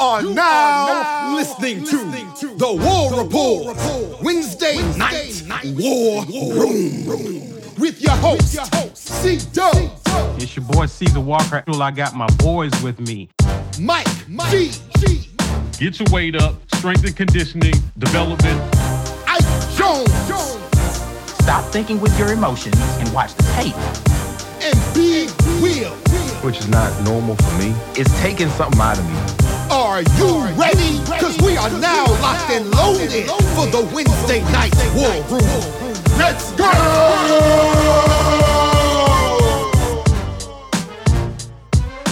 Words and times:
are, 0.00 0.22
now, 0.22 0.32
now 0.32 1.36
listening, 1.36 1.80
listening 1.80 2.32
to, 2.34 2.48
to 2.48 2.54
the 2.56 2.72
War 2.72 3.22
Report, 3.22 3.76
Report 3.76 4.22
Wednesday, 4.22 4.76
Wednesday 4.76 4.98
night, 4.98 5.42
night 5.46 5.66
War 5.76 6.24
Room. 6.24 7.04
Room 7.04 7.50
with 7.78 8.00
your 8.00 8.16
host, 8.16 8.58
C 8.96 9.38
Dub. 9.52 9.74
It's 10.40 10.56
your 10.56 10.64
boy 10.64 10.86
Caesar 10.86 11.20
Walker. 11.20 11.62
I 11.66 11.90
got 11.90 12.14
my 12.14 12.26
boys 12.38 12.70
with 12.82 12.98
me. 13.00 13.28
Mike, 13.78 14.06
Mike 14.26 14.50
G. 14.50 14.70
G. 14.98 15.28
Get 15.78 15.98
your 15.98 16.08
weight 16.10 16.34
up, 16.34 16.54
strength 16.74 17.04
and 17.04 17.16
conditioning, 17.16 17.74
development. 17.98 18.58
Ike 19.26 19.76
Jones. 19.76 20.10
Stop 21.42 21.64
thinking 21.72 22.00
with 22.00 22.18
your 22.18 22.32
emotions 22.32 22.78
and 22.98 23.12
watch 23.12 23.34
the 23.34 23.42
tape. 23.54 23.76
And 24.62 24.94
Big 24.94 25.28
Will. 25.62 25.92
Which 26.42 26.58
is 26.58 26.68
not 26.68 27.02
normal 27.02 27.36
for 27.36 27.58
me. 27.58 27.74
It's 27.96 28.18
taking 28.20 28.48
something 28.50 28.80
out 28.80 28.98
of 28.98 29.04
me. 29.04 29.59
Are 29.70 30.02
you 30.02 30.46
ready? 30.58 30.98
Because 31.04 31.38
we 31.40 31.56
are 31.56 31.70
now 31.78 32.04
locked 32.20 32.50
and 32.50 32.68
loaded 32.72 33.30
for 33.54 33.66
the 33.66 33.88
Wednesday 33.94 34.40
night 34.50 34.74
war 34.96 35.12
room. 35.30 36.18
Let's 36.18 36.50
go! 36.52 36.64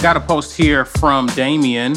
Got 0.01 0.15
a 0.15 0.21
post 0.21 0.55
here 0.55 0.85
from 0.85 1.27
Damien. 1.27 1.95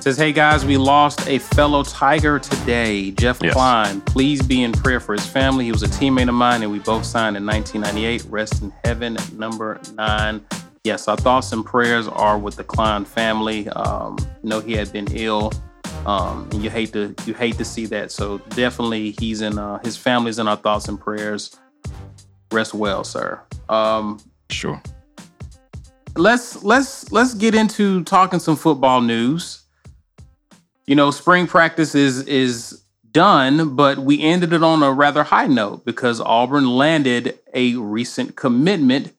says, 0.00 0.16
Hey 0.16 0.32
guys, 0.32 0.64
we 0.64 0.76
lost 0.76 1.28
a 1.28 1.38
fellow 1.38 1.84
Tiger 1.84 2.40
today, 2.40 3.12
Jeff 3.12 3.38
yes. 3.40 3.52
Klein. 3.52 4.00
Please 4.00 4.42
be 4.42 4.64
in 4.64 4.72
prayer 4.72 4.98
for 4.98 5.12
his 5.12 5.24
family. 5.24 5.64
He 5.66 5.70
was 5.70 5.84
a 5.84 5.88
teammate 5.88 6.28
of 6.28 6.34
mine 6.34 6.64
and 6.64 6.72
we 6.72 6.80
both 6.80 7.04
signed 7.04 7.36
in 7.36 7.46
1998. 7.46 8.26
Rest 8.28 8.62
in 8.62 8.72
heaven, 8.84 9.16
number 9.36 9.80
nine 9.94 10.44
yes, 10.84 11.08
our 11.08 11.16
thoughts 11.16 11.52
and 11.52 11.64
prayers 11.64 12.08
are 12.08 12.38
with 12.38 12.56
the 12.56 12.64
Klein 12.64 13.04
family. 13.04 13.68
Um, 13.68 14.16
you 14.42 14.48
know, 14.48 14.60
he 14.60 14.72
had 14.72 14.92
been 14.92 15.06
ill. 15.12 15.52
Um, 16.06 16.48
and 16.52 16.64
you 16.64 16.70
hate 16.70 16.92
to 16.94 17.14
you 17.26 17.34
hate 17.34 17.56
to 17.58 17.64
see 17.64 17.86
that. 17.86 18.10
So 18.10 18.38
definitely, 18.50 19.12
he's 19.20 19.40
in 19.40 19.58
uh, 19.58 19.78
his 19.84 19.96
family's 19.96 20.40
in 20.40 20.48
our 20.48 20.56
thoughts 20.56 20.88
and 20.88 21.00
prayers. 21.00 21.56
Rest 22.50 22.74
well, 22.74 23.04
sir. 23.04 23.40
Um, 23.68 24.18
sure. 24.50 24.82
Let's 26.16 26.62
let's 26.64 27.12
let's 27.12 27.34
get 27.34 27.54
into 27.54 28.02
talking 28.02 28.40
some 28.40 28.56
football 28.56 29.00
news. 29.00 29.62
You 30.86 30.96
know, 30.96 31.12
spring 31.12 31.46
practice 31.46 31.94
is 31.94 32.26
is 32.26 32.82
done, 33.12 33.76
but 33.76 33.98
we 33.98 34.20
ended 34.20 34.52
it 34.52 34.64
on 34.64 34.82
a 34.82 34.90
rather 34.90 35.22
high 35.22 35.46
note 35.46 35.84
because 35.84 36.20
Auburn 36.20 36.66
landed 36.66 37.38
a 37.54 37.76
recent 37.76 38.34
commitment 38.34 39.12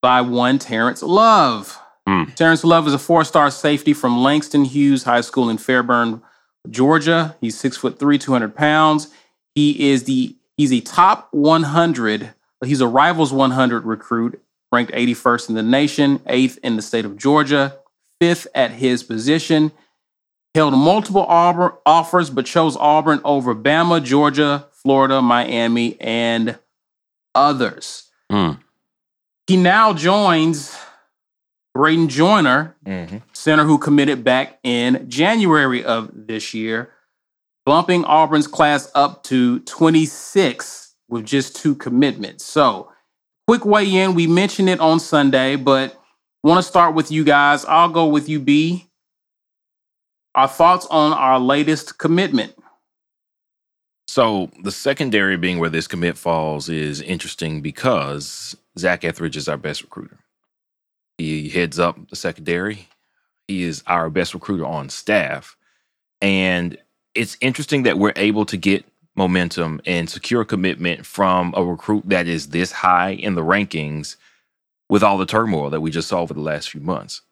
by 0.00 0.20
one 0.20 0.58
Terrence 0.58 1.02
Love. 1.02 1.78
Mm. 2.08 2.34
Terrence 2.34 2.64
Love 2.64 2.86
is 2.86 2.94
a 2.94 2.98
four-star 2.98 3.50
safety 3.50 3.92
from 3.92 4.22
Langston 4.22 4.64
Hughes 4.64 5.04
High 5.04 5.20
School 5.20 5.50
in 5.50 5.58
Fairburn, 5.58 6.22
Georgia. 6.70 7.36
He's 7.40 7.58
six 7.58 7.76
foot 7.76 7.98
three, 7.98 8.18
200 8.18 8.54
pounds. 8.54 9.08
He 9.54 9.90
is 9.90 10.04
the 10.04 10.36
he's 10.56 10.72
a 10.72 10.80
top 10.80 11.28
100. 11.32 12.30
He's 12.64 12.80
a 12.80 12.88
Rivals 12.88 13.32
100 13.32 13.84
recruit, 13.84 14.40
ranked 14.72 14.92
81st 14.92 15.50
in 15.50 15.54
the 15.54 15.62
nation, 15.62 16.20
eighth 16.26 16.58
in 16.62 16.76
the 16.76 16.82
state 16.82 17.04
of 17.04 17.16
Georgia, 17.16 17.76
fifth 18.20 18.46
at 18.54 18.72
his 18.72 19.02
position. 19.02 19.72
Held 20.54 20.74
multiple 20.74 21.24
Auburn 21.28 21.72
offers, 21.84 22.30
but 22.30 22.46
chose 22.46 22.76
Auburn 22.76 23.20
over 23.24 23.54
Bama, 23.54 24.02
Georgia, 24.02 24.66
Florida, 24.72 25.20
Miami, 25.22 26.00
and 26.00 26.58
others. 27.34 28.10
Mm. 28.32 28.58
He 29.48 29.56
now 29.56 29.94
joins 29.94 30.76
Braden 31.72 32.08
Joyner, 32.08 32.76
mm-hmm. 32.84 33.16
center 33.32 33.64
who 33.64 33.78
committed 33.78 34.22
back 34.22 34.58
in 34.62 35.08
January 35.08 35.82
of 35.82 36.10
this 36.12 36.52
year, 36.52 36.92
bumping 37.64 38.04
Auburn's 38.04 38.46
class 38.46 38.90
up 38.94 39.22
to 39.24 39.60
26 39.60 40.94
with 41.08 41.24
just 41.24 41.56
two 41.56 41.74
commitments. 41.74 42.44
So, 42.44 42.92
quick 43.46 43.64
weigh 43.64 43.90
in. 43.90 44.14
We 44.14 44.26
mentioned 44.26 44.68
it 44.68 44.80
on 44.80 45.00
Sunday, 45.00 45.56
but 45.56 45.98
want 46.44 46.58
to 46.58 46.68
start 46.68 46.94
with 46.94 47.10
you 47.10 47.24
guys. 47.24 47.64
I'll 47.64 47.88
go 47.88 48.06
with 48.06 48.28
you, 48.28 48.40
B. 48.40 48.90
Our 50.34 50.48
thoughts 50.48 50.86
on 50.90 51.14
our 51.14 51.40
latest 51.40 51.96
commitment. 51.96 52.54
So, 54.08 54.50
the 54.62 54.72
secondary 54.72 55.38
being 55.38 55.58
where 55.58 55.70
this 55.70 55.86
commit 55.86 56.18
falls 56.18 56.68
is 56.68 57.00
interesting 57.00 57.62
because 57.62 58.54
Zac 58.78 59.04
Etheridge 59.04 59.36
is 59.36 59.48
our 59.48 59.56
best 59.56 59.82
recruiter. 59.82 60.18
He 61.18 61.48
heads 61.48 61.78
up 61.78 62.08
the 62.08 62.16
secondary. 62.16 62.88
He 63.46 63.62
is 63.62 63.82
our 63.86 64.10
best 64.10 64.34
recruiter 64.34 64.64
on 64.64 64.88
staff. 64.88 65.56
And 66.20 66.78
it's 67.14 67.36
interesting 67.40 67.82
that 67.84 67.98
we're 67.98 68.12
able 68.16 68.46
to 68.46 68.56
get 68.56 68.84
momentum 69.16 69.80
and 69.84 70.08
secure 70.08 70.44
commitment 70.44 71.04
from 71.04 71.52
a 71.56 71.64
recruit 71.64 72.04
that 72.06 72.28
is 72.28 72.48
this 72.48 72.70
high 72.70 73.10
in 73.10 73.34
the 73.34 73.42
rankings 73.42 74.16
with 74.88 75.02
all 75.02 75.18
the 75.18 75.26
turmoil 75.26 75.70
that 75.70 75.80
we 75.80 75.90
just 75.90 76.08
saw 76.08 76.20
over 76.20 76.32
the 76.32 76.40
last 76.40 76.70
few 76.70 76.80
months. 76.80 77.22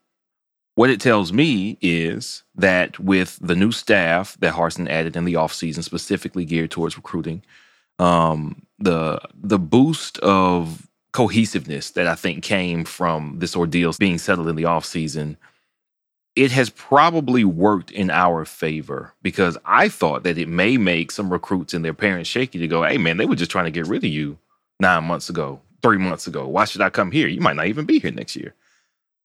What 0.75 0.91
it 0.91 1.01
tells 1.01 1.33
me 1.33 1.78
is 1.81 2.43
that 2.55 2.99
with 2.99 3.39
the 3.41 3.57
new 3.57 3.73
staff 3.73 4.37
that 4.41 4.55
Harsin 4.55 4.91
added 4.91 5.17
in 5.17 5.25
the 5.25 5.34
offseason, 5.34 5.83
specifically 5.83 6.45
geared 6.45 6.71
towards 6.71 6.97
recruiting, 6.97 7.43
um, 7.99 8.67
the 8.78 9.21
the 9.34 9.59
boost 9.59 10.19
of 10.19 10.86
cohesiveness 11.16 11.93
that 11.93 12.06
I 12.06 12.15
think 12.15 12.44
came 12.44 12.84
from 12.84 13.38
this 13.38 13.56
ordeal 13.56 13.94
being 13.99 14.19
settled 14.19 14.49
in 14.49 14.56
the 14.56 14.65
offseason, 14.65 15.38
it 16.34 16.50
has 16.50 16.69
probably 16.69 17.43
worked 17.43 17.91
in 17.91 18.10
our 18.10 18.44
favor 18.44 19.15
because 19.22 19.56
I 19.65 19.88
thought 19.88 20.25
that 20.25 20.37
it 20.37 20.47
may 20.47 20.77
make 20.77 21.10
some 21.10 21.32
recruits 21.32 21.72
and 21.72 21.82
their 21.82 21.94
parents 21.94 22.28
shaky 22.28 22.59
to 22.59 22.69
go, 22.69 22.82
hey 22.82 22.99
man, 22.99 23.16
they 23.16 23.25
were 23.25 23.34
just 23.34 23.50
trying 23.50 23.65
to 23.65 23.71
get 23.71 23.87
rid 23.87 24.04
of 24.04 24.10
you 24.10 24.37
nine 24.78 25.04
months 25.04 25.31
ago, 25.31 25.59
three 25.81 25.97
months 25.97 26.27
ago. 26.27 26.47
Why 26.47 26.66
should 26.66 26.82
I 26.82 26.91
come 26.91 27.10
here? 27.10 27.28
You 27.28 27.41
might 27.41 27.56
not 27.56 27.69
even 27.69 27.87
be 27.87 27.98
here 27.98 28.10
next 28.10 28.37
year. 28.37 28.54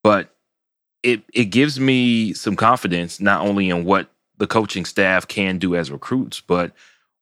But 0.02 0.34
it 1.04 1.24
it 1.34 1.46
gives 1.46 1.78
me 1.78 2.32
some 2.32 2.56
confidence 2.56 3.20
not 3.20 3.42
only 3.42 3.70
in 3.70 3.84
what 3.84 4.10
the 4.38 4.48
coaching 4.48 4.86
staff 4.86 5.28
can 5.28 5.58
do 5.58 5.76
as 5.76 5.92
recruits, 5.92 6.40
but 6.40 6.72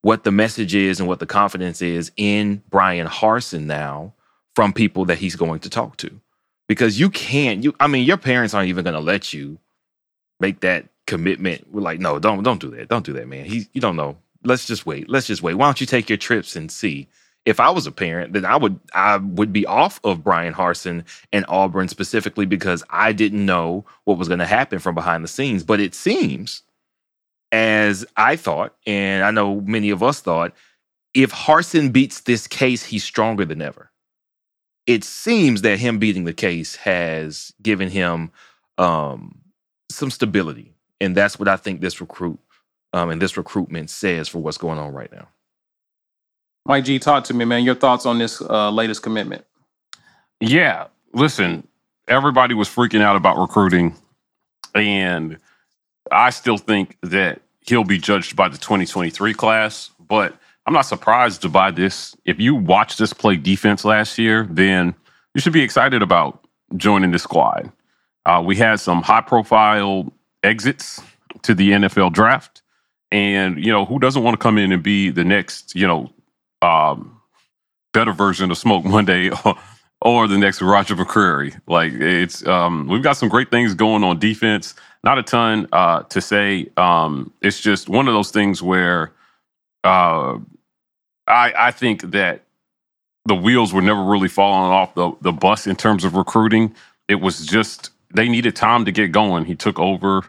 what 0.02 0.22
the 0.22 0.30
message 0.30 0.76
is 0.76 1.00
and 1.00 1.08
what 1.08 1.18
the 1.18 1.26
confidence 1.26 1.82
is 1.82 2.12
in 2.16 2.62
Brian 2.70 3.08
Harsin 3.08 3.64
now 3.64 4.14
from 4.54 4.72
people 4.72 5.04
that 5.06 5.18
he's 5.18 5.36
going 5.36 5.60
to 5.60 5.70
talk 5.70 5.96
to. 5.98 6.20
Because 6.68 7.00
you 7.00 7.10
can't, 7.10 7.64
you 7.64 7.74
I 7.80 7.86
mean, 7.86 8.04
your 8.04 8.16
parents 8.16 8.54
aren't 8.54 8.68
even 8.68 8.84
gonna 8.84 9.00
let 9.00 9.32
you 9.32 9.58
make 10.38 10.60
that 10.60 10.86
commitment. 11.06 11.66
We're 11.72 11.80
like, 11.80 12.00
no, 12.00 12.18
don't 12.18 12.42
don't 12.42 12.60
do 12.60 12.70
that. 12.70 12.88
Don't 12.88 13.04
do 13.04 13.12
that, 13.14 13.28
man. 13.28 13.44
He 13.44 13.66
you 13.72 13.80
don't 13.80 13.96
know. 13.96 14.16
Let's 14.44 14.66
just 14.66 14.86
wait. 14.86 15.08
Let's 15.08 15.26
just 15.26 15.42
wait. 15.42 15.54
Why 15.54 15.66
don't 15.66 15.80
you 15.80 15.86
take 15.86 16.08
your 16.08 16.18
trips 16.18 16.56
and 16.56 16.70
see? 16.70 17.08
If 17.46 17.58
I 17.58 17.70
was 17.70 17.86
a 17.86 17.92
parent, 17.92 18.32
then 18.34 18.44
I 18.44 18.56
would 18.56 18.78
I 18.94 19.16
would 19.16 19.52
be 19.52 19.66
off 19.66 19.98
of 20.04 20.22
brian 20.22 20.54
Harsin 20.54 21.04
and 21.32 21.44
Auburn 21.48 21.88
specifically 21.88 22.46
because 22.46 22.84
I 22.90 23.12
didn't 23.12 23.44
know 23.44 23.84
what 24.04 24.18
was 24.18 24.28
going 24.28 24.40
to 24.40 24.46
happen 24.46 24.78
from 24.78 24.94
behind 24.94 25.24
the 25.24 25.28
scenes. 25.28 25.64
But 25.64 25.80
it 25.80 25.94
seems, 25.94 26.62
as 27.50 28.06
I 28.16 28.36
thought, 28.36 28.76
and 28.86 29.24
I 29.24 29.30
know 29.30 29.60
many 29.62 29.90
of 29.90 30.02
us 30.02 30.20
thought, 30.20 30.52
if 31.14 31.32
Harsin 31.32 31.92
beats 31.92 32.20
this 32.20 32.46
case, 32.46 32.84
he's 32.84 33.02
stronger 33.02 33.44
than 33.44 33.62
ever 33.62 33.89
it 34.90 35.04
seems 35.04 35.62
that 35.62 35.78
him 35.78 36.00
beating 36.00 36.24
the 36.24 36.32
case 36.32 36.74
has 36.74 37.54
given 37.62 37.88
him 37.88 38.32
um, 38.76 39.38
some 39.88 40.10
stability, 40.10 40.74
and 41.00 41.16
that's 41.16 41.38
what 41.38 41.46
I 41.46 41.56
think 41.56 41.80
this 41.80 42.00
recruit 42.00 42.40
um, 42.92 43.08
and 43.08 43.22
this 43.22 43.36
recruitment 43.36 43.88
says 43.88 44.28
for 44.28 44.40
what's 44.40 44.58
going 44.58 44.80
on 44.80 44.92
right 44.92 45.12
now. 45.12 45.28
Mike 46.66 46.84
G, 46.84 46.98
talk 46.98 47.22
to 47.24 47.34
me, 47.34 47.44
man. 47.44 47.62
Your 47.62 47.76
thoughts 47.76 48.04
on 48.04 48.18
this 48.18 48.42
uh, 48.42 48.68
latest 48.72 49.04
commitment? 49.04 49.44
Yeah, 50.40 50.88
listen, 51.14 51.68
everybody 52.08 52.54
was 52.54 52.68
freaking 52.68 53.00
out 53.00 53.14
about 53.14 53.38
recruiting, 53.38 53.94
and 54.74 55.38
I 56.10 56.30
still 56.30 56.58
think 56.58 56.96
that 57.04 57.42
he'll 57.60 57.84
be 57.84 57.98
judged 57.98 58.34
by 58.34 58.48
the 58.48 58.58
2023 58.58 59.34
class, 59.34 59.92
but 60.00 60.34
I'm 60.70 60.74
not 60.74 60.82
surprised 60.82 61.52
by 61.52 61.72
this. 61.72 62.16
If 62.24 62.38
you 62.38 62.54
watched 62.54 63.00
this 63.00 63.12
play 63.12 63.36
defense 63.36 63.84
last 63.84 64.18
year, 64.18 64.46
then 64.48 64.94
you 65.34 65.40
should 65.40 65.52
be 65.52 65.62
excited 65.62 66.00
about 66.00 66.46
joining 66.76 67.10
the 67.10 67.18
squad. 67.18 67.72
Uh, 68.24 68.40
we 68.46 68.54
had 68.54 68.78
some 68.78 69.02
high 69.02 69.20
profile 69.20 70.12
exits 70.44 71.02
to 71.42 71.56
the 71.56 71.72
NFL 71.72 72.12
draft. 72.12 72.62
And, 73.10 73.58
you 73.58 73.72
know, 73.72 73.84
who 73.84 73.98
doesn't 73.98 74.22
want 74.22 74.34
to 74.34 74.38
come 74.38 74.58
in 74.58 74.70
and 74.70 74.80
be 74.80 75.10
the 75.10 75.24
next, 75.24 75.74
you 75.74 75.88
know, 75.88 76.08
um, 76.62 77.20
better 77.92 78.12
version 78.12 78.52
of 78.52 78.56
Smoke 78.56 78.84
Monday 78.84 79.30
or, 79.44 79.56
or 80.00 80.28
the 80.28 80.38
next 80.38 80.62
Roger 80.62 80.94
McCreary? 80.94 81.60
Like, 81.66 81.94
it's, 81.94 82.46
um, 82.46 82.86
we've 82.86 83.02
got 83.02 83.16
some 83.16 83.28
great 83.28 83.50
things 83.50 83.74
going 83.74 84.04
on 84.04 84.20
defense. 84.20 84.74
Not 85.02 85.18
a 85.18 85.24
ton 85.24 85.66
uh, 85.72 86.04
to 86.04 86.20
say. 86.20 86.68
Um, 86.76 87.32
it's 87.42 87.58
just 87.58 87.88
one 87.88 88.06
of 88.06 88.14
those 88.14 88.30
things 88.30 88.62
where, 88.62 89.10
uh, 89.82 90.38
I, 91.30 91.68
I 91.68 91.70
think 91.72 92.12
that 92.12 92.42
the 93.26 93.34
wheels 93.34 93.72
were 93.72 93.82
never 93.82 94.02
really 94.04 94.28
falling 94.28 94.72
off 94.72 94.94
the, 94.94 95.12
the 95.20 95.32
bus 95.32 95.66
in 95.66 95.76
terms 95.76 96.04
of 96.04 96.14
recruiting. 96.16 96.74
It 97.08 97.16
was 97.16 97.46
just 97.46 97.90
they 98.14 98.28
needed 98.28 98.56
time 98.56 98.84
to 98.86 98.92
get 98.92 99.12
going. 99.12 99.44
He 99.46 99.54
took 99.54 99.78
over 99.78 100.24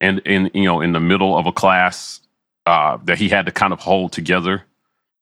and 0.00 0.20
in 0.20 0.50
you 0.54 0.64
know 0.64 0.80
in 0.80 0.92
the 0.92 1.00
middle 1.00 1.36
of 1.36 1.46
a 1.46 1.52
class 1.52 2.20
uh, 2.66 2.98
that 3.04 3.18
he 3.18 3.28
had 3.28 3.46
to 3.46 3.52
kind 3.52 3.72
of 3.72 3.80
hold 3.80 4.12
together, 4.12 4.64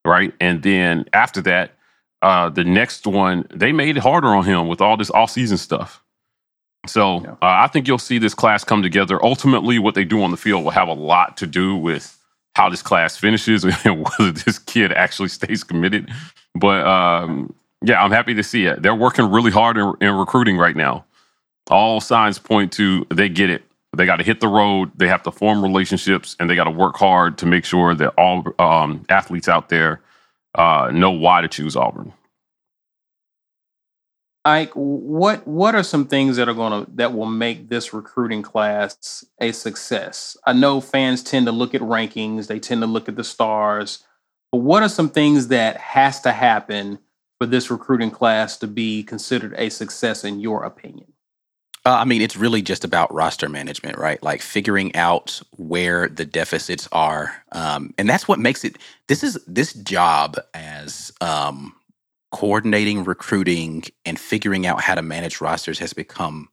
right? 0.05 0.35
And 0.41 0.63
then 0.63 1.07
after 1.13 1.43
that, 1.43 1.73
uh, 2.23 2.51
the 2.51 2.65
next 2.65 3.07
one 3.07 3.47
they 3.55 3.73
made 3.73 3.97
it 3.97 4.03
harder 4.03 4.29
on 4.29 4.45
him 4.45 4.69
with 4.69 4.81
all 4.81 4.97
this 4.97 5.11
off 5.11 5.31
season 5.31 5.59
stuff. 5.59 6.03
So 6.87 7.23
Yeah. 7.25 7.33
uh, 7.33 7.37
I 7.43 7.69
think 7.69 7.89
you'll 7.89 7.99
see 7.99 8.19
this 8.19 8.35
class 8.35 8.65
come 8.65 8.83
together. 8.83 9.25
Ultimately, 9.25 9.79
what 9.79 9.95
they 9.97 10.05
do 10.05 10.23
on 10.23 10.33
the 10.33 10.39
field 10.39 10.65
will 10.65 10.73
have 10.73 10.89
a 10.89 10.95
lot 10.95 11.39
to 11.39 11.47
do 11.49 11.77
with 11.77 12.19
how 12.55 12.69
this 12.69 12.83
class 12.83 13.17
finishes 13.17 13.65
and 13.85 14.05
whether 14.05 14.33
this 14.33 14.59
kid 14.59 14.93
actually 14.93 15.29
stays 15.29 15.65
committed. 15.65 16.11
But 16.55 16.87
um, 16.87 17.55
yeah, 17.83 18.03
I'm 18.03 18.11
happy 18.11 18.35
to 18.35 18.43
see 18.43 18.67
it. 18.67 18.83
They're 18.83 18.95
working 18.95 19.31
really 19.31 19.51
hard 19.51 19.77
in, 19.77 19.93
in 20.01 20.15
recruiting 20.15 20.57
right 20.57 20.77
now. 20.77 21.05
All 21.71 22.01
signs 22.01 22.39
point 22.39 22.73
to 22.75 23.07
they 23.11 23.29
get 23.29 23.51
it. 23.51 23.63
They 23.97 24.07
got 24.07 24.17
to 24.17 24.25
hit 24.25 24.41
the 24.41 24.49
road. 24.49 24.91
They 24.97 25.09
have 25.09 25.23
to 25.23 25.31
form 25.31 25.63
relationships, 25.63 26.37
and 26.39 26.51
they 26.51 26.57
got 26.57 26.65
to 26.65 26.71
work 26.71 26.97
hard 26.97 27.39
to 27.39 27.47
make 27.47 27.65
sure 27.65 27.95
that 27.95 28.09
all 28.19 28.45
um, 28.59 29.05
athletes 29.09 29.49
out 29.49 29.69
there 29.69 30.01
uh, 30.57 30.91
know 30.93 31.11
why 31.11 31.41
to 31.41 31.49
choose 31.49 31.77
Auburn. 31.77 32.13
Ike, 34.47 34.73
what 34.75 35.47
what 35.47 35.75
are 35.75 35.83
some 35.83 36.07
things 36.07 36.37
that 36.37 36.49
are 36.49 36.55
gonna 36.55 36.87
that 36.95 37.15
will 37.15 37.27
make 37.27 37.69
this 37.69 37.95
recruiting 37.95 38.43
class 38.43 39.25
a 39.41 39.53
success? 39.53 40.37
I 40.45 40.53
know 40.53 40.83
fans 40.83 41.23
tend 41.23 41.47
to 41.47 41.53
look 41.53 41.75
at 41.75 41.81
rankings, 41.81 42.47
they 42.47 42.61
tend 42.61 42.83
to 42.83 42.87
look 42.87 43.09
at 43.09 43.17
the 43.17 43.25
stars, 43.25 44.05
but 44.53 44.59
what 44.59 44.83
are 44.83 44.89
some 44.89 45.09
things 45.09 45.49
that 45.49 45.79
has 45.79 46.21
to 46.23 46.33
happen 46.33 46.99
for 47.39 47.47
this 47.47 47.71
recruiting 47.71 48.11
class 48.11 48.59
to 48.59 48.67
be 48.67 49.03
considered 49.03 49.55
a 49.57 49.71
success 49.71 50.25
in 50.25 50.41
your 50.41 50.65
opinion? 50.65 51.15
Uh, 51.87 51.97
I 51.97 52.05
mean, 52.05 52.23
it's 52.23 52.37
really 52.37 52.63
just 52.63 52.85
about 52.85 53.13
roster 53.13 53.49
management, 53.49 53.99
right? 53.99 54.23
Like 54.23 54.41
figuring 54.41 54.95
out 54.95 55.43
where 55.57 56.09
the 56.09 56.25
deficits 56.25 56.89
are, 56.93 57.43
um, 57.53 57.95
and 57.99 58.09
that's 58.09 58.29
what 58.29 58.39
makes 58.39 58.65
it. 58.65 58.77
This 59.09 59.23
is 59.23 59.39
this 59.47 59.73
job 59.73 60.37
as 60.55 61.13
um, 61.21 61.75
coordinating 62.35 63.05
recruiting 63.05 63.85
and 64.05 64.19
figuring 64.19 64.67
out 64.67 64.83
how 64.83 64.97
to 64.97 65.03
manage 65.03 65.41
rosters 65.41 65.79
has 65.79 65.95
become 65.95 66.49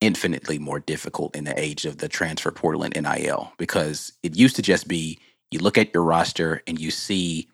infinitely 0.00 0.58
more 0.58 0.80
difficult 0.80 1.36
in 1.36 1.44
the 1.44 1.58
age 1.60 1.86
of 1.86 1.98
the 1.98 2.08
transfer 2.08 2.50
portal 2.50 2.82
and 2.82 2.94
NIL 2.94 3.52
because 3.58 4.12
it 4.24 4.36
used 4.36 4.56
to 4.56 4.62
just 4.62 4.88
be 4.88 5.20
you 5.52 5.60
look 5.60 5.78
at 5.78 5.94
your 5.94 6.02
roster 6.02 6.62
and 6.66 6.80
you 6.80 6.90
see 6.90 7.48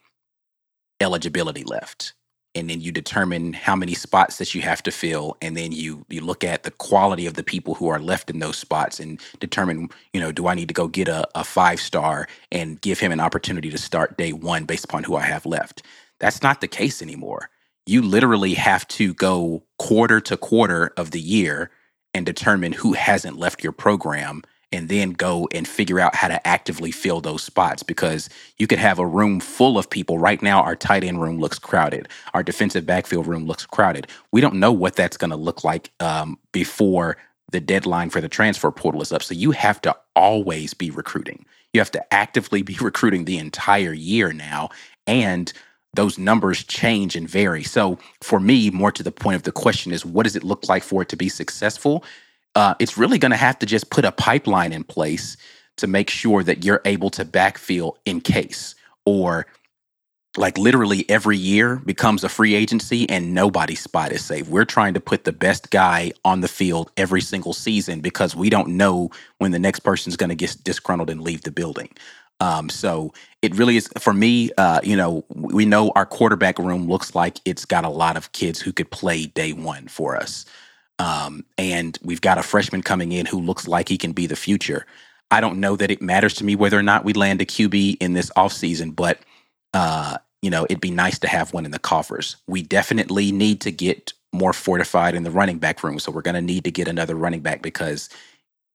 eligibility 1.01 1.65
left 1.65 2.15
and 2.55 2.71
then 2.71 2.81
you 2.81 2.91
determine 2.91 3.53
how 3.53 3.77
many 3.77 3.95
spots 3.95 4.39
that 4.39 4.55
you 4.55 4.63
have 4.63 4.83
to 4.83 4.91
fill 4.91 5.37
and 5.43 5.57
then 5.57 5.73
you 5.73 6.07
you 6.09 6.23
look 6.23 6.43
at 6.43 6.63
the 6.63 6.71
quality 6.73 7.27
of 7.27 7.35
the 7.35 7.45
people 7.45 7.75
who 7.75 7.89
are 7.89 8.01
left 8.01 8.31
in 8.31 8.39
those 8.39 8.57
spots 8.57 8.99
and 8.99 9.21
determine 9.41 9.91
you 10.15 10.21
know 10.21 10.33
do 10.33 10.47
i 10.49 10.55
need 10.55 10.69
to 10.69 10.75
go 10.75 10.89
get 10.89 11.09
a, 11.09 11.27
a 11.39 11.45
five 11.45 11.81
star 11.81 12.27
and 12.51 12.81
give 12.81 12.99
him 12.99 13.13
an 13.13 13.21
opportunity 13.21 13.71
to 13.71 13.79
start 13.79 14.17
day 14.17 14.33
one 14.33 14.65
based 14.65 14.85
upon 14.87 15.05
who 15.05 15.17
i 15.17 15.23
have 15.23 15.45
left 15.47 15.83
that's 16.21 16.43
not 16.43 16.61
the 16.61 16.69
case 16.69 17.03
anymore 17.03 17.51
you 17.87 18.03
literally 18.03 18.55
have 18.55 18.87
to 18.89 19.15
go 19.15 19.63
quarter 19.79 20.21
to 20.21 20.37
quarter 20.37 20.93
of 20.99 21.11
the 21.11 21.21
year 21.21 21.71
and 22.15 22.27
determine 22.27 22.73
who 22.73 22.93
hasn't 22.93 23.39
left 23.39 23.65
your 23.65 23.73
program 23.73 24.43
and 24.71 24.91
then 24.91 25.13
go 25.13 25.49
and 25.55 25.67
figure 25.67 25.99
out 25.99 26.15
how 26.15 26.29
to 26.29 26.47
actively 26.47 26.91
fill 26.91 27.23
those 27.23 27.43
spots 27.43 27.83
because 27.83 28.29
you 28.59 28.67
could 28.67 28.79
have 28.79 28.99
a 28.99 29.07
room 29.07 29.41
full 29.41 29.79
of 29.79 29.89
people. 29.89 30.19
Right 30.19 30.43
now, 30.43 30.63
our 30.63 30.77
tight 30.77 31.03
end 31.03 31.23
room 31.23 31.39
looks 31.41 31.59
crowded. 31.59 32.09
Our 32.35 32.43
defensive 32.43 32.85
backfield 32.85 33.27
room 33.27 33.47
looks 33.47 33.65
crowded. 33.65 34.07
We 34.33 34.43
don't 34.43 34.57
know 34.57 34.73
what 34.73 34.95
that's 34.95 35.17
going 35.17 35.31
to 35.31 35.37
look 35.37 35.65
like 35.65 35.91
um, 36.01 36.39
before 36.53 37.17
the 37.51 37.61
deadline 37.61 38.11
for 38.11 38.21
the 38.21 38.29
transfer 38.29 38.71
portal 38.71 39.01
is 39.01 39.13
up. 39.13 39.23
So 39.23 39.35
you 39.35 39.53
have 39.53 39.81
to 39.83 39.97
always 40.15 40.75
be 40.75 40.91
recruiting. 40.91 41.47
You 41.73 41.81
have 41.81 41.91
to 41.93 42.15
actively 42.15 42.61
be 42.61 42.77
recruiting 42.83 43.25
the 43.25 43.39
entire 43.39 43.95
year 43.95 44.35
now. 44.35 44.69
And 45.07 45.51
those 45.95 46.19
numbers 46.19 46.65
change 46.65 47.17
and 47.17 47.29
vary. 47.29 47.65
So 47.65 47.99
for 48.23 48.41
me, 48.41 48.71
more 48.71 48.93
to 48.93 49.03
the 49.03 49.13
point 49.13 49.37
of 49.37 49.43
the 49.43 49.53
question 49.53 49.93
is 49.93 50.05
what 50.05 50.25
does 50.25 50.37
it 50.37 50.45
look 50.45 50.69
like 50.69 50.83
for 50.83 51.03
it 51.03 51.09
to 51.11 51.17
be 51.17 51.29
successful? 51.29 52.05
Uh, 52.55 52.75
it's 52.79 52.99
really 52.99 53.19
going 53.19 53.31
to 53.31 53.37
have 53.37 53.59
to 53.61 53.67
just 53.67 53.91
put 53.91 54.05
a 54.05 54.13
pipeline 54.13 54.73
in 54.73 54.85
place 54.85 55.37
to 55.77 55.87
make 55.87 56.11
sure 56.11 56.43
that 56.43 56.65
you're 56.65 56.83
able 56.85 57.11
to 57.11 57.25
backfill 57.25 57.95
in 58.05 58.21
case 58.21 58.75
or 59.07 59.47
like 60.37 60.57
literally 60.59 61.05
every 61.09 61.37
year 61.37 61.77
becomes 61.77 62.23
a 62.23 62.29
free 62.29 62.55
agency 62.55 63.09
and 63.09 63.35
nobody's 63.35 63.81
spot 63.81 64.13
is 64.13 64.25
safe. 64.25 64.49
We're 64.49 64.65
trying 64.65 64.95
to 64.95 65.01
put 65.01 65.25
the 65.25 65.33
best 65.33 65.71
guy 65.71 66.13
on 66.25 66.41
the 66.41 66.49
field 66.49 66.91
every 66.97 67.21
single 67.21 67.53
season 67.53 68.01
because 68.01 68.37
we 68.37 68.51
don't 68.51 68.69
know 68.69 69.11
when 69.39 69.51
the 69.51 69.59
next 69.59 69.81
person's 69.81 70.17
going 70.17 70.31
to 70.31 70.37
get 70.37 70.57
disgruntled 70.63 71.11
and 71.11 71.23
leave 71.23 71.43
the 71.43 71.51
building. 71.51 71.91
Um, 72.41 72.69
so 72.69 73.13
it 73.43 73.55
really 73.57 73.77
is 73.77 73.89
for 73.99 74.13
me. 74.13 74.51
Uh, 74.59 74.81
you 74.83 74.97
know, 74.97 75.25
we 75.35 75.65
know 75.65 75.91
our 75.97 76.07
quarterback 76.07 76.59
room 76.59 76.89
looks 76.89 77.15
like 77.15 77.41
it's 77.45 77.65
got 77.65 77.85
a 77.85 77.89
lot 77.91 78.17
of 78.17 78.33
kids 78.33 78.61
who 78.61 78.73
could 78.73 78.91
play 78.91 79.27
day 79.27 79.53
one 79.53 79.89
for 79.89 80.17
us. 80.17 80.45
Um, 80.99 81.45
and 81.57 81.99
we've 82.03 82.21
got 82.21 82.39
a 82.39 82.43
freshman 82.43 82.83
coming 82.83 83.13
in 83.13 83.27
who 83.27 83.41
looks 83.41 83.69
like 83.69 83.89
he 83.89 83.99
can 83.99 84.13
be 84.13 84.27
the 84.27 84.37
future. 84.37 84.87
I 85.31 85.41
don't 85.41 85.61
know 85.61 85.77
that 85.77 85.91
it 85.91 86.03
matters 86.03 86.35
to 86.35 86.45
me 86.45 86.57
whether 86.57 86.79
or 86.79 86.83
not 86.83 87.05
we 87.05 87.13
land 87.13 87.41
a 87.41 87.45
QB 87.45 87.99
in 88.01 88.15
this 88.15 88.31
offseason, 88.31 88.97
but 88.97 89.21
uh, 89.75 90.19
you 90.43 90.51
know, 90.51 90.65
it'd 90.65 90.81
be 90.81 90.91
nice 90.91 91.19
to 91.21 91.29
have 91.29 91.53
one 91.53 91.65
in 91.65 91.71
the 91.71 91.79
coffers. 91.79 92.37
We 92.47 92.63
definitely 92.63 93.33
need 93.33 93.61
to 93.63 93.71
get 93.71 94.13
more 94.33 94.53
fortified 94.53 95.15
in 95.15 95.25
the 95.25 95.31
running 95.31 95.59
back 95.59 95.83
room. 95.83 95.99
So 95.99 96.13
we're 96.13 96.23
going 96.23 96.35
to 96.35 96.43
need 96.43 96.65
to 96.65 96.71
get 96.71 96.89
another 96.89 97.15
running 97.15 97.41
back 97.41 97.63
because, 97.63 98.09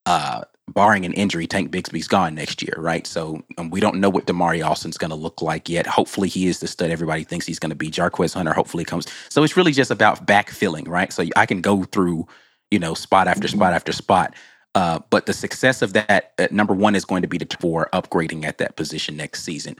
uh, 0.06 0.42
barring 0.70 1.06
an 1.06 1.14
injury, 1.14 1.48
Tank 1.48 1.72
Bixby's 1.72 2.08
gone 2.08 2.36
next 2.36 2.62
year, 2.62 2.76
right? 2.78 3.06
So 3.06 3.44
um, 3.58 3.70
we 3.70 3.80
don't 3.80 4.00
know 4.00 4.10
what 4.10 4.26
Damari 4.26 4.64
Alston's 4.64 4.98
going 4.98 5.10
to 5.10 5.16
look 5.16 5.42
like 5.42 5.70
yet. 5.70 5.86
Hopefully, 5.86 6.30
he 6.30 6.48
is 6.48 6.60
the 6.60 6.68
stud 6.68 6.90
everybody 6.90 7.24
thinks 7.24 7.46
he's 7.46 7.60
going 7.60 7.70
to 7.70 7.76
be. 7.76 7.92
Jarquez 7.92 8.34
Hunter 8.34 8.54
hopefully 8.54 8.86
comes. 8.86 9.08
So 9.30 9.44
it's 9.44 9.58
really 9.58 9.72
just 9.72 9.92
about 9.92 10.26
backfilling, 10.26 10.88
right? 10.88 11.12
So 11.12 11.26
I 11.36 11.46
can 11.46 11.62
go 11.62 11.84
through, 11.84 12.28
you 12.72 12.80
know, 12.80 12.94
spot 12.94 13.28
after 13.28 13.48
spot 13.48 13.74
after 13.74 13.92
spot. 13.92 14.36
Uh, 14.76 15.00
but 15.12 15.28
the 15.28 15.34
success 15.34 15.84
of 15.84 15.94
that, 15.94 16.34
uh, 16.40 16.48
number 16.50 16.74
one, 16.74 16.96
is 16.96 17.06
going 17.06 17.22
to 17.22 17.28
be 17.28 17.38
the, 17.38 17.48
for 17.60 17.90
upgrading 17.94 18.44
at 18.44 18.58
that 18.58 18.76
position 18.76 19.16
next 19.16 19.44
season. 19.44 19.76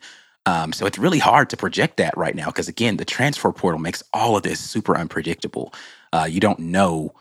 Um, 0.46 0.74
so 0.74 0.86
it's 0.86 1.00
really 1.00 1.20
hard 1.20 1.50
to 1.52 1.58
project 1.58 1.98
that 1.98 2.16
right 2.18 2.36
now 2.36 2.48
because 2.48 2.68
again, 2.68 2.98
the 2.98 3.06
transfer 3.06 3.52
portal 3.52 3.80
makes 3.80 4.04
all 4.14 4.36
of 4.36 4.44
this 4.44 4.60
super 4.60 4.98
unpredictable. 4.98 5.74
Uh, 6.12 6.28
you 6.30 6.40
don't 6.40 6.60
know 6.60 7.14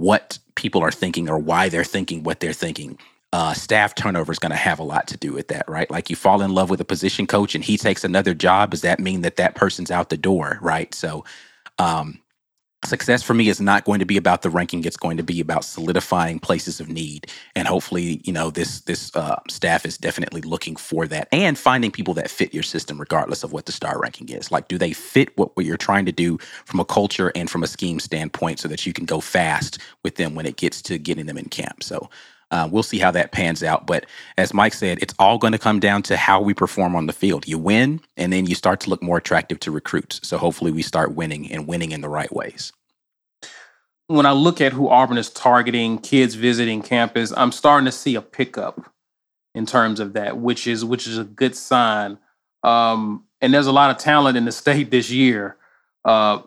what 0.00 0.38
people 0.54 0.82
are 0.82 0.90
thinking 0.90 1.28
or 1.28 1.38
why 1.38 1.68
they're 1.68 1.84
thinking 1.84 2.22
what 2.22 2.40
they're 2.40 2.52
thinking. 2.52 2.98
Uh, 3.32 3.54
staff 3.54 3.94
turnover 3.94 4.30
is 4.30 4.38
going 4.38 4.50
to 4.50 4.56
have 4.56 4.78
a 4.78 4.82
lot 4.82 5.06
to 5.08 5.16
do 5.16 5.32
with 5.32 5.48
that, 5.48 5.66
right? 5.68 5.90
Like 5.90 6.10
you 6.10 6.16
fall 6.16 6.42
in 6.42 6.52
love 6.52 6.68
with 6.68 6.80
a 6.80 6.84
position 6.84 7.26
coach 7.26 7.54
and 7.54 7.64
he 7.64 7.78
takes 7.78 8.04
another 8.04 8.34
job. 8.34 8.70
Does 8.70 8.82
that 8.82 9.00
mean 9.00 9.22
that 9.22 9.36
that 9.36 9.54
person's 9.54 9.90
out 9.90 10.10
the 10.10 10.18
door, 10.18 10.58
right? 10.60 10.94
So, 10.94 11.24
um, 11.78 12.20
success 12.84 13.22
for 13.22 13.34
me 13.34 13.48
is 13.48 13.60
not 13.60 13.84
going 13.84 13.98
to 14.00 14.04
be 14.04 14.16
about 14.16 14.42
the 14.42 14.50
ranking 14.50 14.84
it's 14.84 14.96
going 14.96 15.16
to 15.16 15.22
be 15.22 15.40
about 15.40 15.64
solidifying 15.64 16.38
places 16.38 16.80
of 16.80 16.88
need. 16.88 17.30
And 17.54 17.68
hopefully 17.68 18.20
you 18.24 18.32
know 18.32 18.50
this 18.50 18.80
this 18.82 19.14
uh, 19.14 19.40
staff 19.48 19.86
is 19.86 19.96
definitely 19.96 20.40
looking 20.40 20.76
for 20.76 21.06
that 21.06 21.28
and 21.32 21.58
finding 21.58 21.90
people 21.90 22.14
that 22.14 22.30
fit 22.30 22.52
your 22.52 22.62
system 22.62 22.98
regardless 22.98 23.44
of 23.44 23.52
what 23.52 23.66
the 23.66 23.72
star 23.72 23.98
ranking 24.00 24.28
is. 24.28 24.50
Like 24.50 24.68
do 24.68 24.78
they 24.78 24.92
fit 24.92 25.36
what, 25.36 25.56
what 25.56 25.66
you're 25.66 25.76
trying 25.76 26.06
to 26.06 26.12
do 26.12 26.38
from 26.64 26.80
a 26.80 26.84
culture 26.84 27.32
and 27.34 27.48
from 27.48 27.62
a 27.62 27.68
scheme 27.68 28.00
standpoint 28.00 28.60
so 28.60 28.68
that 28.68 28.84
you 28.86 28.92
can 28.92 29.04
go 29.04 29.20
fast 29.20 29.78
with 30.02 30.16
them 30.16 30.34
when 30.34 30.46
it 30.46 30.56
gets 30.56 30.82
to 30.82 30.98
getting 30.98 31.26
them 31.26 31.38
in 31.38 31.46
camp? 31.46 31.82
So 31.82 32.10
uh, 32.52 32.68
we'll 32.70 32.82
see 32.82 32.98
how 32.98 33.10
that 33.10 33.32
pans 33.32 33.62
out. 33.62 33.86
But 33.86 34.06
as 34.36 34.52
Mike 34.52 34.74
said, 34.74 34.98
it's 35.02 35.14
all 35.18 35.38
going 35.38 35.52
to 35.52 35.58
come 35.58 35.80
down 35.80 36.02
to 36.04 36.16
how 36.16 36.40
we 36.40 36.52
perform 36.52 36.94
on 36.94 37.06
the 37.06 37.12
field. 37.12 37.48
You 37.48 37.58
win, 37.58 38.00
and 38.16 38.32
then 38.32 38.46
you 38.46 38.54
start 38.54 38.78
to 38.80 38.90
look 38.90 39.02
more 39.02 39.16
attractive 39.16 39.58
to 39.60 39.70
recruits. 39.70 40.20
So 40.28 40.36
hopefully, 40.36 40.70
we 40.70 40.82
start 40.82 41.14
winning 41.14 41.50
and 41.50 41.66
winning 41.66 41.90
in 41.90 42.02
the 42.02 42.10
right 42.10 42.32
ways. 42.32 42.72
When 44.06 44.26
I 44.26 44.32
look 44.32 44.60
at 44.60 44.74
who 44.74 44.90
Auburn 44.90 45.16
is 45.16 45.30
targeting, 45.30 45.98
kids 45.98 46.34
visiting 46.34 46.82
campus, 46.82 47.32
I'm 47.34 47.52
starting 47.52 47.86
to 47.86 47.92
see 47.92 48.14
a 48.14 48.22
pickup 48.22 48.92
in 49.54 49.64
terms 49.64 49.98
of 49.98 50.12
that, 50.12 50.36
which 50.36 50.66
is 50.66 50.84
which 50.84 51.06
is 51.06 51.16
a 51.16 51.24
good 51.24 51.56
sign. 51.56 52.18
Um, 52.62 53.24
and 53.40 53.52
there's 53.52 53.66
a 53.66 53.72
lot 53.72 53.90
of 53.90 53.96
talent 53.96 54.36
in 54.36 54.44
the 54.44 54.52
state 54.62 54.90
this 54.90 55.10
year. 55.10 55.56
Uh, 56.04 56.42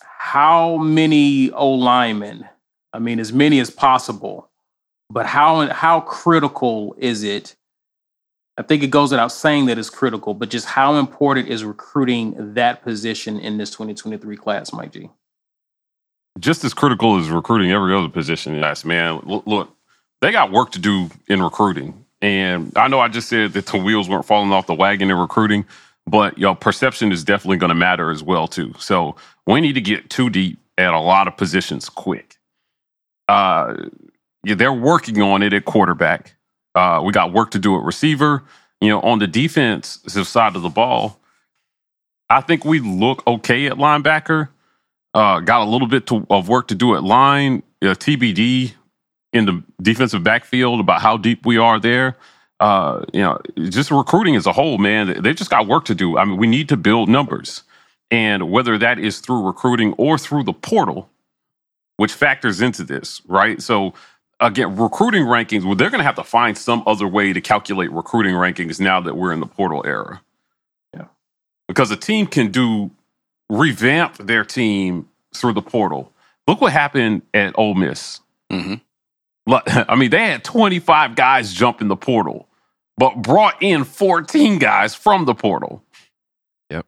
how 0.00 0.78
many 0.78 1.50
O 1.50 1.70
linemen? 1.72 2.48
I 2.96 2.98
mean, 2.98 3.20
as 3.20 3.32
many 3.32 3.60
as 3.60 3.70
possible. 3.70 4.48
But 5.10 5.26
how 5.26 5.68
how 5.68 6.00
critical 6.00 6.96
is 6.98 7.22
it? 7.22 7.54
I 8.58 8.62
think 8.62 8.82
it 8.82 8.88
goes 8.88 9.10
without 9.10 9.30
saying 9.30 9.66
that 9.66 9.78
it's 9.78 9.90
critical, 9.90 10.32
but 10.32 10.48
just 10.48 10.66
how 10.66 10.96
important 10.96 11.48
is 11.48 11.62
recruiting 11.62 12.54
that 12.54 12.82
position 12.82 13.38
in 13.38 13.58
this 13.58 13.70
2023 13.70 14.34
class, 14.36 14.72
Mike 14.72 14.92
G? 14.92 15.10
Just 16.38 16.64
as 16.64 16.72
critical 16.72 17.18
as 17.18 17.28
recruiting 17.28 17.70
every 17.70 17.94
other 17.94 18.08
position. 18.08 18.54
Yes, 18.54 18.84
man. 18.84 19.20
Look, 19.24 19.76
they 20.22 20.32
got 20.32 20.50
work 20.50 20.72
to 20.72 20.78
do 20.78 21.10
in 21.28 21.42
recruiting. 21.42 22.06
And 22.22 22.72
I 22.76 22.88
know 22.88 22.98
I 22.98 23.08
just 23.08 23.28
said 23.28 23.52
that 23.52 23.66
the 23.66 23.78
wheels 23.78 24.08
weren't 24.08 24.24
falling 24.24 24.52
off 24.52 24.66
the 24.66 24.74
wagon 24.74 25.10
in 25.10 25.18
recruiting, 25.18 25.66
but 26.06 26.38
your 26.38 26.56
perception 26.56 27.12
is 27.12 27.24
definitely 27.24 27.58
going 27.58 27.68
to 27.68 27.74
matter 27.74 28.10
as 28.10 28.22
well 28.22 28.48
too. 28.48 28.74
So 28.78 29.16
we 29.46 29.60
need 29.60 29.74
to 29.74 29.82
get 29.82 30.08
too 30.08 30.30
deep 30.30 30.58
at 30.78 30.94
a 30.94 30.98
lot 30.98 31.28
of 31.28 31.36
positions 31.36 31.90
quick. 31.90 32.35
Uh, 33.28 33.74
yeah, 34.44 34.54
they're 34.54 34.72
working 34.72 35.20
on 35.22 35.42
it 35.42 35.52
at 35.52 35.64
quarterback. 35.64 36.34
Uh, 36.74 37.02
we 37.04 37.12
got 37.12 37.32
work 37.32 37.50
to 37.52 37.58
do 37.58 37.76
at 37.76 37.82
receiver. 37.82 38.44
You 38.80 38.90
know, 38.90 39.00
on 39.00 39.18
the 39.18 39.26
defensive 39.26 40.26
side 40.26 40.54
of 40.54 40.62
the 40.62 40.68
ball, 40.68 41.18
I 42.28 42.40
think 42.40 42.64
we 42.64 42.80
look 42.80 43.26
okay 43.26 43.66
at 43.66 43.74
linebacker. 43.74 44.48
Uh, 45.14 45.40
got 45.40 45.62
a 45.62 45.70
little 45.70 45.88
bit 45.88 46.06
to, 46.08 46.26
of 46.28 46.48
work 46.48 46.68
to 46.68 46.74
do 46.74 46.94
at 46.94 47.02
line. 47.02 47.62
Uh, 47.82 47.86
TBD 47.86 48.72
in 49.32 49.46
the 49.46 49.62
defensive 49.80 50.22
backfield 50.22 50.80
about 50.80 51.00
how 51.00 51.16
deep 51.16 51.46
we 51.46 51.56
are 51.58 51.80
there. 51.80 52.16
Uh, 52.60 53.04
you 53.12 53.20
know, 53.20 53.38
just 53.68 53.90
recruiting 53.90 54.34
as 54.34 54.46
a 54.46 54.52
whole, 54.52 54.78
man, 54.78 55.22
they 55.22 55.34
just 55.34 55.50
got 55.50 55.66
work 55.66 55.84
to 55.86 55.94
do. 55.94 56.16
I 56.18 56.24
mean, 56.24 56.36
we 56.36 56.46
need 56.46 56.68
to 56.70 56.76
build 56.76 57.08
numbers. 57.08 57.62
And 58.10 58.50
whether 58.50 58.78
that 58.78 58.98
is 58.98 59.18
through 59.20 59.46
recruiting 59.46 59.92
or 59.94 60.16
through 60.16 60.44
the 60.44 60.52
portal, 60.52 61.10
which 61.96 62.12
factors 62.12 62.60
into 62.60 62.84
this, 62.84 63.22
right? 63.26 63.60
So 63.62 63.94
again, 64.40 64.76
recruiting 64.76 65.24
rankings, 65.24 65.64
well, 65.64 65.74
they're 65.74 65.90
going 65.90 66.00
to 66.00 66.04
have 66.04 66.16
to 66.16 66.24
find 66.24 66.56
some 66.56 66.82
other 66.86 67.06
way 67.08 67.32
to 67.32 67.40
calculate 67.40 67.90
recruiting 67.90 68.34
rankings 68.34 68.80
now 68.80 69.00
that 69.00 69.16
we're 69.16 69.32
in 69.32 69.40
the 69.40 69.46
portal 69.46 69.82
era. 69.86 70.20
Yeah. 70.94 71.06
Because 71.68 71.90
a 71.90 71.96
team 71.96 72.26
can 72.26 72.50
do 72.50 72.90
revamp 73.48 74.16
their 74.18 74.44
team 74.44 75.08
through 75.34 75.52
the 75.54 75.62
portal. 75.62 76.12
Look 76.46 76.60
what 76.60 76.72
happened 76.72 77.22
at 77.34 77.54
Ole 77.58 77.74
Miss. 77.74 78.20
hmm 78.50 78.74
I 79.48 79.94
mean, 79.94 80.10
they 80.10 80.24
had 80.26 80.42
25 80.42 81.14
guys 81.14 81.52
jump 81.52 81.80
in 81.80 81.86
the 81.86 81.96
portal, 81.96 82.48
but 82.96 83.22
brought 83.22 83.62
in 83.62 83.84
14 83.84 84.58
guys 84.58 84.92
from 84.92 85.24
the 85.24 85.34
portal. 85.34 85.84
Yep. 86.70 86.84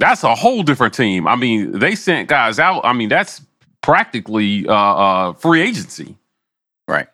That's 0.00 0.22
a 0.22 0.34
whole 0.34 0.62
different 0.62 0.92
team. 0.92 1.26
I 1.26 1.34
mean, 1.34 1.78
they 1.78 1.94
sent 1.94 2.28
guys 2.28 2.58
out. 2.58 2.84
I 2.84 2.92
mean, 2.92 3.08
that's 3.08 3.40
practically 3.84 4.66
uh, 4.66 4.72
uh, 4.72 5.32
free 5.34 5.60
agency. 5.60 6.16
Right. 6.88 7.06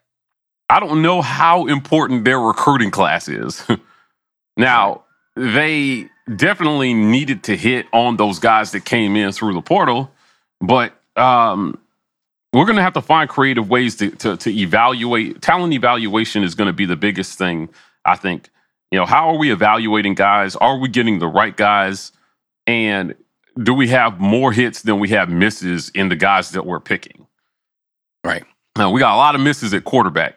I 0.69 0.79
don't 0.79 1.03
know 1.03 1.21
how 1.21 1.67
important 1.67 2.25
their 2.25 2.39
recruiting 2.39 2.93
class 2.93 3.27
is. 3.27 3.67
now, 4.57 5.03
they 5.35 6.09
definitely 6.37 6.95
needed 6.95 7.43
to 7.45 7.57
hit 7.57 7.87
on 7.93 8.19
those 8.19 8.39
guys 8.39 8.71
that 8.71 8.85
came 8.85 9.17
in 9.17 9.33
through 9.33 9.55
the 9.55 9.61
portal, 9.61 10.13
but 10.61 10.93
um, 11.17 11.77
we're 12.53 12.67
going 12.67 12.77
to 12.77 12.83
have 12.83 12.93
to 12.93 13.03
find 13.03 13.29
creative 13.29 13.69
ways 13.69 13.97
to, 13.97 14.11
to, 14.11 14.37
to 14.37 14.51
evaluate. 14.57 15.43
Talent 15.43 15.73
evaluation 15.73 16.45
is 16.45 16.55
going 16.55 16.67
to 16.69 16.73
be 16.73 16.87
the 16.87 16.95
biggest 16.95 17.37
thing, 17.37 17.69
I 18.05 18.15
think. 18.15 18.49
You 18.93 19.01
know, 19.01 19.07
how 19.07 19.31
are 19.31 19.37
we 19.37 19.53
evaluating 19.53 20.15
guys? 20.15 20.55
Are 20.55 20.79
we 20.79 20.89
getting 20.89 21.19
the 21.19 21.27
right 21.27 21.57
guys? 21.57 22.13
And 22.69 23.17
do 23.63 23.75
we 23.75 23.89
have 23.89 24.21
more 24.21 24.53
hits 24.53 24.83
than 24.83 24.99
we 25.01 25.09
have 25.11 25.29
misses 25.29 25.91
in 25.91 26.09
the 26.09 26.17
guys 26.17 26.51
that 26.51 26.67
we're 26.67 26.81
picking? 26.81 27.27
Right. 28.25 28.45
Now, 28.77 28.91
we 28.91 29.01
got 29.01 29.15
a 29.15 29.17
lot 29.17 29.35
of 29.35 29.41
misses 29.41 29.75
at 29.75 29.85
quarterback, 29.85 30.37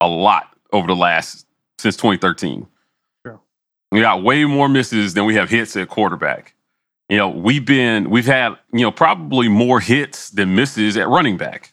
a 0.00 0.08
lot 0.08 0.56
over 0.72 0.86
the 0.86 0.96
last 0.96 1.46
since 1.78 1.96
2013. 1.96 2.66
Sure. 3.24 3.40
We 3.90 4.00
got 4.00 4.22
way 4.22 4.44
more 4.44 4.68
misses 4.68 5.14
than 5.14 5.24
we 5.24 5.34
have 5.34 5.50
hits 5.50 5.76
at 5.76 5.88
quarterback. 5.88 6.54
You 7.08 7.18
know, 7.18 7.28
we've 7.28 7.64
been 7.64 8.08
we've 8.08 8.26
had 8.26 8.56
you 8.72 8.80
know 8.80 8.90
probably 8.90 9.48
more 9.48 9.80
hits 9.80 10.30
than 10.30 10.54
misses 10.54 10.96
at 10.96 11.08
running 11.08 11.36
back. 11.36 11.72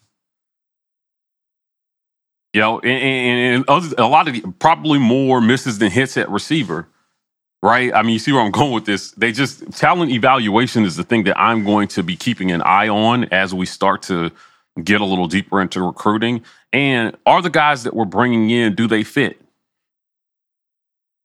You 2.53 2.59
know, 2.59 2.79
and, 2.79 2.91
and, 2.91 3.65
and 3.69 3.93
a 3.97 4.07
lot 4.07 4.27
of 4.27 4.33
the, 4.33 4.41
probably 4.59 4.99
more 4.99 5.39
misses 5.39 5.77
than 5.77 5.89
hits 5.89 6.17
at 6.17 6.29
receiver, 6.29 6.89
right? 7.61 7.93
I 7.93 8.01
mean, 8.01 8.13
you 8.13 8.19
see 8.19 8.31
where 8.31 8.41
I'm 8.41 8.51
going 8.51 8.71
with 8.71 8.85
this. 8.85 9.11
They 9.11 9.31
just 9.31 9.71
talent 9.73 10.11
evaluation 10.11 10.85
is 10.85 10.95
the 10.95 11.03
thing 11.03 11.23
that 11.25 11.39
I'm 11.39 11.63
going 11.63 11.87
to 11.89 12.03
be 12.03 12.15
keeping 12.15 12.51
an 12.51 12.61
eye 12.61 12.89
on 12.89 13.25
as 13.25 13.53
we 13.53 13.65
start 13.65 14.03
to 14.03 14.31
get 14.83 15.01
a 15.01 15.05
little 15.05 15.27
deeper 15.27 15.61
into 15.61 15.81
recruiting. 15.81 16.43
And 16.73 17.15
are 17.25 17.41
the 17.41 17.49
guys 17.49 17.83
that 17.83 17.95
we're 17.95 18.05
bringing 18.05 18.49
in, 18.49 18.75
do 18.75 18.87
they 18.87 19.03
fit? 19.03 19.39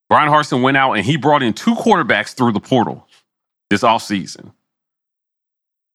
Brian 0.08 0.30
Harsin 0.30 0.62
went 0.62 0.76
out 0.76 0.92
and 0.92 1.04
he 1.04 1.16
brought 1.16 1.42
in 1.42 1.52
two 1.52 1.74
quarterbacks 1.74 2.34
through 2.34 2.52
the 2.52 2.60
portal 2.60 3.08
this 3.70 3.82
offseason. 3.82 4.52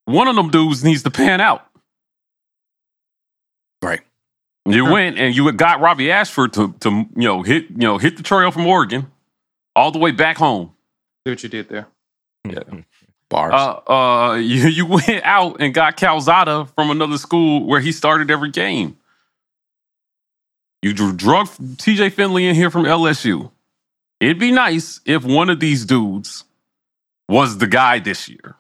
One 0.06 0.28
of 0.28 0.36
them 0.36 0.50
dudes 0.50 0.84
needs 0.84 1.04
to 1.04 1.12
pan 1.12 1.40
out. 1.40 1.66
Right. 3.82 4.02
You 4.66 4.86
went 4.86 5.18
and 5.18 5.36
you 5.36 5.52
got 5.54 5.80
Robbie 5.80 6.12
Ashford 6.12 6.54
to, 6.54 6.74
to 6.82 6.90
you 6.90 7.28
know 7.28 7.42
hit 7.42 7.70
you 7.70 7.78
know 7.78 7.98
hit 7.98 8.18
the 8.18 8.24
trail 8.24 8.52
from 8.52 8.68
Oregon 8.68 9.12
all 9.76 9.92
the 9.92 10.00
way 10.00 10.12
back 10.12 10.38
home. 10.38 10.72
See 11.26 11.32
what 11.32 11.44
you 11.44 11.50
did 11.50 11.70
there. 11.70 11.88
Yeah. 12.44 12.64
Bars. 13.30 13.54
Uh, 13.54 13.92
uh, 13.92 14.34
you, 14.36 14.68
you 14.68 14.86
went 14.86 15.24
out 15.24 15.58
and 15.60 15.74
got 15.74 15.98
Calzada 15.98 16.66
from 16.76 16.92
another 16.92 17.18
school 17.18 17.66
where 17.66 17.80
he 17.80 17.92
started 17.92 18.30
every 18.30 18.52
game. 18.52 18.98
You 20.82 20.94
drew 20.94 21.14
drug 21.14 21.48
TJ 21.48 22.14
Finley 22.14 22.48
in 22.48 22.56
here 22.56 22.72
from 22.72 22.86
LSU. 22.86 23.52
It'd 24.20 24.40
be 24.40 24.52
nice 24.52 25.00
if 25.06 25.24
one 25.24 25.50
of 25.50 25.60
these 25.60 25.86
dudes 25.86 26.44
was 27.30 27.60
the 27.60 27.68
guy 27.68 28.00
this 28.00 28.28
year. 28.28 28.56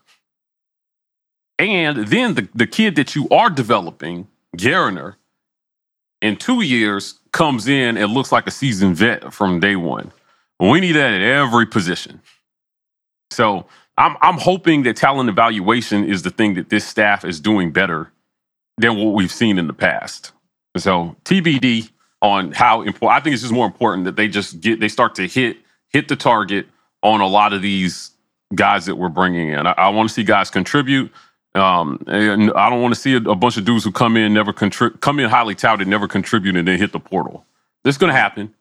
And 1.60 2.08
then 2.08 2.36
the, 2.36 2.48
the 2.56 2.66
kid 2.66 2.96
that 2.96 3.16
you 3.16 3.28
are 3.30 3.50
developing, 3.50 4.28
Geriner, 4.58 5.16
in 6.22 6.36
two 6.38 6.62
years 6.62 7.20
comes 7.32 7.68
in 7.68 7.98
and 7.98 8.12
looks 8.12 8.32
like 8.32 8.48
a 8.48 8.52
seasoned 8.52 8.96
vet 8.96 9.34
from 9.34 9.60
day 9.60 9.76
one. 9.76 10.12
We 10.62 10.80
need 10.80 10.94
that 10.94 11.12
at 11.14 11.22
every 11.22 11.66
position. 11.66 12.22
So 13.32 13.66
I'm 13.98 14.16
I'm 14.22 14.38
hoping 14.38 14.84
that 14.84 14.96
talent 14.96 15.30
evaluation 15.30 16.06
is 16.06 16.22
the 16.22 16.30
thing 16.30 16.54
that 16.54 16.70
this 16.70 16.88
staff 16.88 17.26
is 17.26 17.40
doing 17.40 17.72
better 17.72 18.12
than 18.78 18.96
what 18.96 19.16
we've 19.16 19.32
seen 19.32 19.58
in 19.58 19.68
the 19.68 19.74
past. 19.74 20.34
So 20.78 21.16
TBD 21.26 21.90
on 22.22 22.52
how 22.52 22.84
important. 22.84 23.20
I 23.20 23.24
think 23.24 23.34
it's 23.34 23.42
just 23.42 23.54
more 23.54 23.66
important 23.66 24.06
that 24.06 24.16
they 24.16 24.28
just 24.28 24.62
get 24.62 24.80
they 24.80 24.88
start 24.88 25.16
to 25.16 25.28
hit 25.28 25.58
hit 25.90 26.08
the 26.08 26.16
target 26.16 26.68
on 27.02 27.22
a 27.22 27.28
lot 27.28 27.54
of 27.54 27.64
these 27.64 28.12
guys 28.54 28.86
that 28.86 28.96
we're 28.96 29.10
bringing 29.10 29.50
in. 29.50 29.66
I, 29.66 29.72
I 29.72 29.90
want 29.90 30.10
to 30.10 30.14
see 30.14 30.24
guys 30.24 30.50
contribute. 30.52 31.12
Um, 31.54 32.02
and 32.08 32.52
I 32.54 32.70
don't 32.70 32.82
want 32.82 32.94
to 32.94 33.00
see 33.00 33.14
a, 33.14 33.18
a 33.18 33.36
bunch 33.36 33.58
of 33.58 33.66
dudes 33.66 33.84
who 33.84 33.92
come 33.92 34.16
in 34.16 34.34
never 34.34 34.54
contribute, 34.54 35.02
come 35.02 35.20
in 35.20 35.30
highly 35.30 35.54
touted, 35.54 35.86
never 35.86 36.08
contribute, 36.08 36.56
and 36.56 36.66
then 36.66 36.80
hit 36.80 36.94
the 36.94 37.00
portal. 37.00 37.46
This 37.84 37.96
is 37.96 37.98
going 37.98 38.14
to 38.14 38.18
happen. 38.18 38.54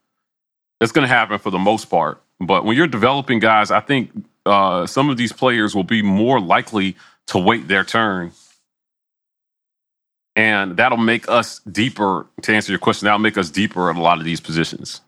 It's 0.81 0.93
going 0.93 1.09
to 1.09 1.15
happen 1.15 1.39
for 1.39 1.51
the 1.51 1.59
most 1.59 1.87
part. 1.87 2.23
But 2.41 2.65
when 2.65 2.77
you're 2.77 2.87
developing 2.87 3.39
guys, 3.39 3.71
I 3.71 3.81
think 3.81 4.11
uh, 4.47 4.87
some 4.87 5.11
of 5.11 5.17
these 5.17 5.33
players 5.33 5.75
will 5.75 5.85
be 5.85 6.03
more 6.03 6.41
likely 6.41 6.97
to 7.29 7.39
wait 7.39 7.69
their 7.69 7.85
turn. 7.85 8.33
And 10.37 10.77
that'll 10.77 10.99
make 10.99 11.29
us 11.29 11.61
deeper, 11.61 12.27
to 12.43 12.55
answer 12.55 12.73
your 12.73 12.79
question, 12.79 13.07
that'll 13.07 13.19
make 13.19 13.37
us 13.39 13.51
deeper 13.51 13.91
at 13.91 13.97
a 13.97 14.01
lot 14.01 14.19
of 14.19 14.25
these 14.25 14.41
positions. 14.41 15.03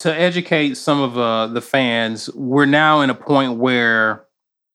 to 0.00 0.14
educate 0.14 0.76
some 0.76 1.00
of 1.00 1.16
uh, 1.16 1.46
the 1.46 1.62
fans, 1.62 2.28
we're 2.34 2.66
now 2.66 3.00
in 3.00 3.10
a 3.10 3.14
point 3.14 3.56
where 3.56 4.26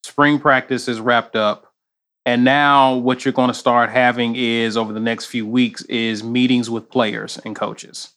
spring 0.03 0.39
practice 0.39 0.87
is 0.87 0.99
wrapped 0.99 1.35
up. 1.35 1.71
And 2.25 2.43
now 2.43 2.95
what 2.95 3.25
you're 3.25 3.31
going 3.33 3.49
to 3.49 3.53
start 3.53 3.91
having 3.91 4.35
is 4.35 4.75
over 4.77 4.91
the 4.91 4.99
next 4.99 5.25
few 5.27 5.45
weeks 5.45 5.83
is 5.83 6.23
meetings 6.23 6.69
with 6.69 6.89
players 6.89 7.39
and 7.45 7.55
coaches. 7.55 8.09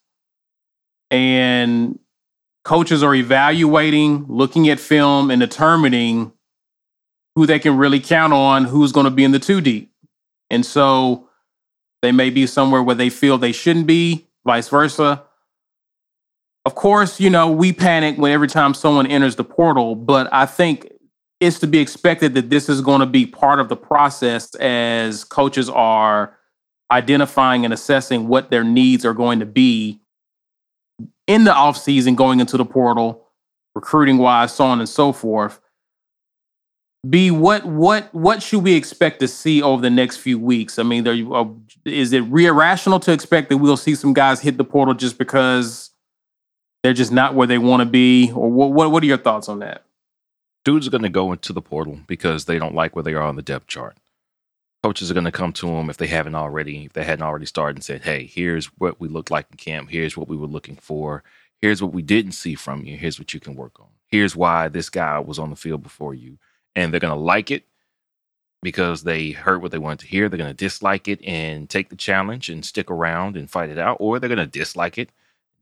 And 1.12 2.00
coaches 2.64 3.04
are 3.04 3.14
evaluating, 3.14 4.26
looking 4.28 4.68
at 4.68 4.80
film 4.80 5.30
and 5.30 5.40
determining 5.40 6.32
who 7.36 7.46
they 7.46 7.60
can 7.60 7.76
really 7.76 8.00
count 8.00 8.32
on, 8.32 8.64
who's 8.64 8.90
going 8.90 9.04
to 9.04 9.10
be 9.10 9.22
in 9.22 9.30
the 9.30 9.38
two 9.38 9.60
deep. 9.60 9.92
And 10.50 10.66
so 10.66 11.28
they 12.02 12.10
may 12.10 12.30
be 12.30 12.48
somewhere 12.48 12.82
where 12.82 12.96
they 12.96 13.10
feel 13.10 13.38
they 13.38 13.52
shouldn't 13.52 13.86
be, 13.86 14.26
vice 14.44 14.68
versa 14.68 15.22
of 16.64 16.74
course, 16.74 17.18
you 17.18 17.30
know, 17.30 17.50
we 17.50 17.72
panic 17.72 18.18
when 18.18 18.30
every 18.30 18.48
time 18.48 18.74
someone 18.74 19.06
enters 19.06 19.36
the 19.36 19.44
portal, 19.44 19.96
but 19.96 20.28
I 20.32 20.46
think 20.46 20.92
it's 21.40 21.58
to 21.60 21.66
be 21.66 21.78
expected 21.78 22.34
that 22.34 22.50
this 22.50 22.68
is 22.68 22.80
going 22.80 23.00
to 23.00 23.06
be 23.06 23.26
part 23.26 23.58
of 23.58 23.68
the 23.68 23.76
process 23.76 24.54
as 24.56 25.24
coaches 25.24 25.68
are 25.68 26.38
identifying 26.92 27.64
and 27.64 27.74
assessing 27.74 28.28
what 28.28 28.50
their 28.50 28.62
needs 28.62 29.04
are 29.04 29.14
going 29.14 29.40
to 29.40 29.46
be 29.46 30.00
in 31.26 31.44
the 31.44 31.52
offseason 31.52 32.16
going 32.16 32.40
into 32.40 32.56
the 32.56 32.64
portal, 32.64 33.26
recruiting 33.74 34.18
wise, 34.18 34.54
so 34.54 34.64
on 34.64 34.80
and 34.80 34.88
so 34.88 35.12
forth. 35.12 35.60
B, 37.08 37.32
what 37.32 37.64
what 37.64 38.14
what 38.14 38.42
should 38.42 38.62
we 38.62 38.74
expect 38.74 39.18
to 39.20 39.28
see 39.28 39.60
over 39.60 39.82
the 39.82 39.90
next 39.90 40.18
few 40.18 40.38
weeks? 40.38 40.78
I 40.78 40.84
mean, 40.84 41.02
there, 41.02 41.14
uh, 41.32 41.46
is 41.84 42.12
it 42.12 42.22
irrational 42.22 43.00
to 43.00 43.12
expect 43.12 43.48
that 43.48 43.56
we'll 43.56 43.76
see 43.76 43.96
some 43.96 44.12
guys 44.12 44.40
hit 44.40 44.56
the 44.56 44.64
portal 44.64 44.94
just 44.94 45.18
because 45.18 45.90
they're 46.82 46.92
just 46.92 47.10
not 47.10 47.34
where 47.34 47.48
they 47.48 47.58
want 47.58 47.80
to 47.80 47.86
be, 47.86 48.30
or 48.32 48.48
what? 48.48 48.72
What, 48.72 48.92
what 48.92 49.02
are 49.02 49.06
your 49.06 49.18
thoughts 49.18 49.48
on 49.48 49.58
that? 49.60 49.84
Dudes 50.64 50.86
are 50.86 50.90
going 50.90 51.02
to 51.02 51.08
go 51.08 51.32
into 51.32 51.52
the 51.52 51.60
portal 51.60 51.98
because 52.06 52.44
they 52.44 52.56
don't 52.56 52.74
like 52.74 52.94
where 52.94 53.02
they 53.02 53.14
are 53.14 53.22
on 53.22 53.34
the 53.34 53.42
depth 53.42 53.66
chart. 53.66 53.96
Coaches 54.82 55.10
are 55.10 55.14
going 55.14 55.24
to 55.24 55.32
come 55.32 55.52
to 55.52 55.66
them 55.66 55.90
if 55.90 55.96
they 55.96 56.08
haven't 56.08 56.34
already, 56.34 56.86
if 56.86 56.92
they 56.92 57.04
hadn't 57.04 57.24
already 57.24 57.46
started 57.46 57.76
and 57.76 57.84
said, 57.84 58.02
"Hey, 58.02 58.26
here's 58.26 58.66
what 58.78 59.00
we 59.00 59.08
looked 59.08 59.30
like 59.30 59.46
in 59.50 59.56
camp. 59.56 59.90
Here's 59.90 60.16
what 60.16 60.28
we 60.28 60.36
were 60.36 60.46
looking 60.46 60.76
for. 60.76 61.22
Here's 61.60 61.80
what 61.82 61.92
we 61.92 62.02
didn't 62.02 62.32
see 62.32 62.54
from 62.54 62.84
you. 62.84 62.96
Here's 62.96 63.18
what 63.18 63.32
you 63.32 63.40
can 63.40 63.54
work 63.54 63.78
on. 63.78 63.88
Here's 64.08 64.34
why 64.34 64.68
this 64.68 64.90
guy 64.90 65.18
was 65.20 65.38
on 65.38 65.50
the 65.50 65.56
field 65.56 65.82
before 65.82 66.14
you." 66.14 66.38
And 66.74 66.92
they're 66.92 67.00
going 67.00 67.14
to 67.14 67.20
like 67.20 67.50
it, 67.50 67.64
because 68.62 69.02
they 69.02 69.32
heard 69.32 69.60
what 69.60 69.72
they 69.72 69.78
wanted 69.78 70.00
to 70.00 70.06
hear. 70.06 70.28
They're 70.28 70.38
going 70.38 70.50
to 70.50 70.54
dislike 70.54 71.08
it 71.08 71.22
and 71.24 71.68
take 71.68 71.88
the 71.90 71.96
challenge 71.96 72.48
and 72.48 72.64
stick 72.64 72.90
around 72.90 73.36
and 73.36 73.50
fight 73.50 73.70
it 73.70 73.78
out, 73.78 73.96
or 74.00 74.18
they're 74.18 74.28
going 74.28 74.38
to 74.38 74.46
dislike 74.46 74.98
it, 74.98 75.10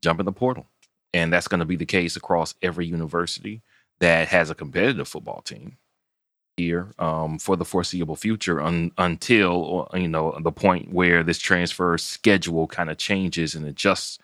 jump 0.01 0.19
in 0.19 0.25
the 0.25 0.31
portal. 0.31 0.67
And 1.13 1.33
that's 1.33 1.47
going 1.47 1.59
to 1.59 1.65
be 1.65 1.75
the 1.75 1.85
case 1.85 2.15
across 2.15 2.55
every 2.61 2.85
university 2.85 3.61
that 3.99 4.29
has 4.29 4.49
a 4.49 4.55
competitive 4.55 5.07
football 5.07 5.41
team 5.41 5.77
um, 6.99 7.39
for 7.39 7.55
the 7.55 7.65
foreseeable 7.65 8.15
future 8.15 8.61
un- 8.61 8.91
until 8.97 9.89
uh, 9.93 9.97
you 9.97 10.07
know 10.07 10.37
the 10.41 10.51
point 10.51 10.91
where 10.91 11.23
this 11.23 11.39
transfer 11.39 11.97
schedule 11.97 12.67
kind 12.67 12.89
of 12.89 12.97
changes 12.97 13.55
and 13.55 13.65
adjusts 13.65 14.19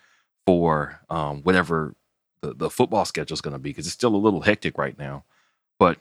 for 0.46 1.00
um, 1.10 1.42
whatever 1.42 1.94
the, 2.40 2.54
the 2.54 2.70
football 2.70 3.04
schedule 3.04 3.34
is 3.34 3.40
going 3.40 3.52
to 3.52 3.58
be 3.58 3.70
because 3.70 3.86
it's 3.86 3.94
still 3.94 4.14
a 4.14 4.16
little 4.16 4.40
hectic 4.40 4.78
right 4.78 4.98
now. 4.98 5.24
But 5.78 5.98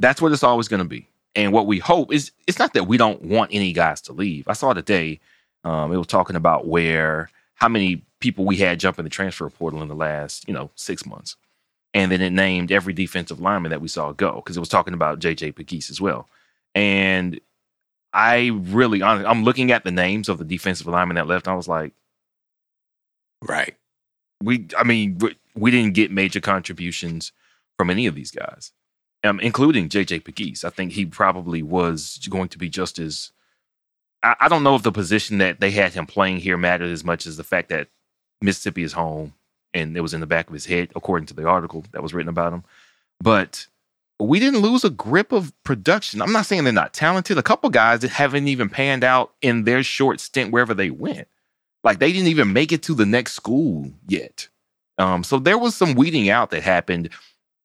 that's 0.00 0.22
what 0.22 0.32
it's 0.32 0.42
always 0.42 0.68
going 0.68 0.82
to 0.82 0.88
be. 0.88 1.08
And 1.34 1.52
what 1.52 1.66
we 1.66 1.78
hope 1.78 2.12
is 2.12 2.32
it's 2.46 2.58
not 2.58 2.74
that 2.74 2.86
we 2.86 2.96
don't 2.96 3.22
want 3.22 3.50
any 3.52 3.72
guys 3.72 4.00
to 4.02 4.12
leave. 4.12 4.48
I 4.48 4.52
saw 4.54 4.72
today 4.72 5.20
um, 5.64 5.92
it 5.92 5.96
was 5.96 6.06
talking 6.06 6.36
about 6.36 6.66
where 6.66 7.30
how 7.54 7.68
many 7.68 8.04
people 8.20 8.44
we 8.44 8.56
had 8.56 8.80
jump 8.80 8.98
in 8.98 9.04
the 9.04 9.10
transfer 9.10 9.48
portal 9.48 9.82
in 9.82 9.88
the 9.88 9.94
last 9.94 10.46
you 10.48 10.54
know 10.54 10.70
six 10.74 11.06
months 11.06 11.36
and 11.94 12.12
then 12.12 12.20
it 12.20 12.32
named 12.32 12.70
every 12.70 12.92
defensive 12.92 13.40
lineman 13.40 13.70
that 13.70 13.80
we 13.80 13.88
saw 13.88 14.12
go 14.12 14.36
because 14.36 14.56
it 14.56 14.60
was 14.60 14.68
talking 14.68 14.94
about 14.94 15.18
JJ 15.18 15.54
Pegues 15.54 15.90
as 15.90 16.00
well. 16.00 16.28
And 16.74 17.40
I 18.12 18.50
really, 18.54 19.02
I'm 19.02 19.44
looking 19.44 19.72
at 19.72 19.84
the 19.84 19.90
names 19.90 20.28
of 20.28 20.38
the 20.38 20.44
defensive 20.44 20.86
linemen 20.86 21.16
that 21.16 21.26
left. 21.26 21.48
I 21.48 21.54
was 21.54 21.68
like, 21.68 21.92
right. 23.42 23.74
We, 24.42 24.68
I 24.76 24.84
mean, 24.84 25.18
we, 25.18 25.36
we 25.54 25.70
didn't 25.70 25.94
get 25.94 26.10
major 26.10 26.40
contributions 26.40 27.32
from 27.76 27.90
any 27.90 28.06
of 28.06 28.14
these 28.14 28.30
guys, 28.30 28.72
um, 29.24 29.40
including 29.40 29.88
JJ 29.88 30.22
Pegues. 30.22 30.64
I 30.64 30.70
think 30.70 30.92
he 30.92 31.06
probably 31.06 31.62
was 31.62 32.18
going 32.30 32.48
to 32.50 32.58
be 32.58 32.68
just 32.68 32.98
as. 32.98 33.32
I, 34.22 34.36
I 34.40 34.48
don't 34.48 34.62
know 34.62 34.76
if 34.76 34.82
the 34.82 34.92
position 34.92 35.38
that 35.38 35.60
they 35.60 35.70
had 35.70 35.94
him 35.94 36.06
playing 36.06 36.38
here 36.38 36.56
mattered 36.56 36.90
as 36.90 37.04
much 37.04 37.26
as 37.26 37.36
the 37.36 37.44
fact 37.44 37.68
that 37.70 37.88
Mississippi 38.40 38.82
is 38.82 38.92
home 38.92 39.34
and 39.74 39.96
it 39.96 40.00
was 40.00 40.14
in 40.14 40.20
the 40.20 40.26
back 40.26 40.48
of 40.48 40.54
his 40.54 40.66
head, 40.66 40.90
according 40.96 41.26
to 41.26 41.34
the 41.34 41.46
article 41.46 41.84
that 41.92 42.02
was 42.02 42.14
written 42.14 42.28
about 42.28 42.52
him. 42.52 42.64
But 43.20 43.66
we 44.18 44.38
didn't 44.38 44.60
lose 44.60 44.84
a 44.84 44.90
grip 44.90 45.32
of 45.32 45.52
production. 45.64 46.20
I'm 46.20 46.32
not 46.32 46.46
saying 46.46 46.64
they're 46.64 46.72
not 46.72 46.92
talented. 46.92 47.38
A 47.38 47.42
couple 47.42 47.70
guys 47.70 48.00
that 48.00 48.10
haven't 48.10 48.48
even 48.48 48.68
panned 48.68 49.04
out 49.04 49.32
in 49.40 49.64
their 49.64 49.82
short 49.82 50.20
stint 50.20 50.52
wherever 50.52 50.74
they 50.74 50.90
went. 50.90 51.28
Like 51.82 51.98
they 51.98 52.12
didn't 52.12 52.28
even 52.28 52.52
make 52.52 52.72
it 52.72 52.82
to 52.84 52.94
the 52.94 53.06
next 53.06 53.32
school 53.32 53.90
yet. 54.06 54.48
Um, 54.98 55.24
so 55.24 55.38
there 55.38 55.56
was 55.58 55.74
some 55.74 55.94
weeding 55.94 56.28
out 56.28 56.50
that 56.50 56.62
happened 56.62 57.08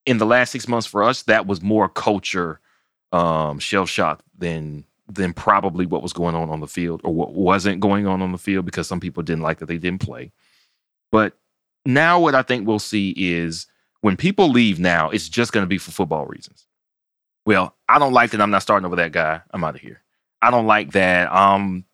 in 0.06 0.20
the 0.20 0.26
last 0.26 0.52
six 0.52 0.68
months 0.68 0.88
for 0.88 1.04
us. 1.04 1.24
That 1.24 1.48
was 1.48 1.62
more 1.62 1.90
culture 1.90 2.62
um, 3.12 3.60
shell 3.60 3.86
shock 3.86 4.24
than 4.38 4.86
than 5.08 5.34
probably 5.34 5.86
what 5.86 6.02
was 6.02 6.14
going 6.14 6.34
on 6.34 6.50
on 6.50 6.62
the 6.62 6.68
field 6.68 7.02
or 7.04 7.14
what 7.14 7.34
wasn't 7.34 7.80
going 7.80 8.08
on 8.08 8.22
on 8.22 8.32
the 8.32 8.38
field 8.38 8.66
because 8.66 8.88
some 8.88 9.00
people 9.00 9.22
didn't 9.22 9.44
like 9.44 9.60
that 9.60 9.68
they 9.68 9.78
didn't 9.78 10.02
play. 10.02 10.32
But 11.12 11.34
now 11.86 12.20
what 12.20 12.36
I 12.36 12.42
think 12.42 12.68
we'll 12.68 12.80
see 12.80 13.14
is 13.18 13.68
when 14.02 14.18
people 14.18 14.50
leave 14.50 14.80
now, 14.80 15.10
it's 15.10 15.30
just 15.30 15.52
going 15.52 15.64
to 15.64 15.68
be 15.68 15.78
for 15.78 15.92
football 15.92 16.26
reasons. 16.26 16.68
Well, 17.46 17.76
I 17.88 18.00
don't 18.00 18.14
like 18.14 18.32
that 18.32 18.42
I'm 18.42 18.52
not 18.52 18.64
starting 18.64 18.86
over 18.86 18.96
that 18.96 19.12
guy. 19.12 19.42
I'm 19.52 19.64
out 19.64 19.76
of 19.76 19.82
here. 19.82 20.02
I 20.42 20.52
don't 20.52 20.68
like 20.68 20.92
that 20.92 21.32
I'm 21.32 21.86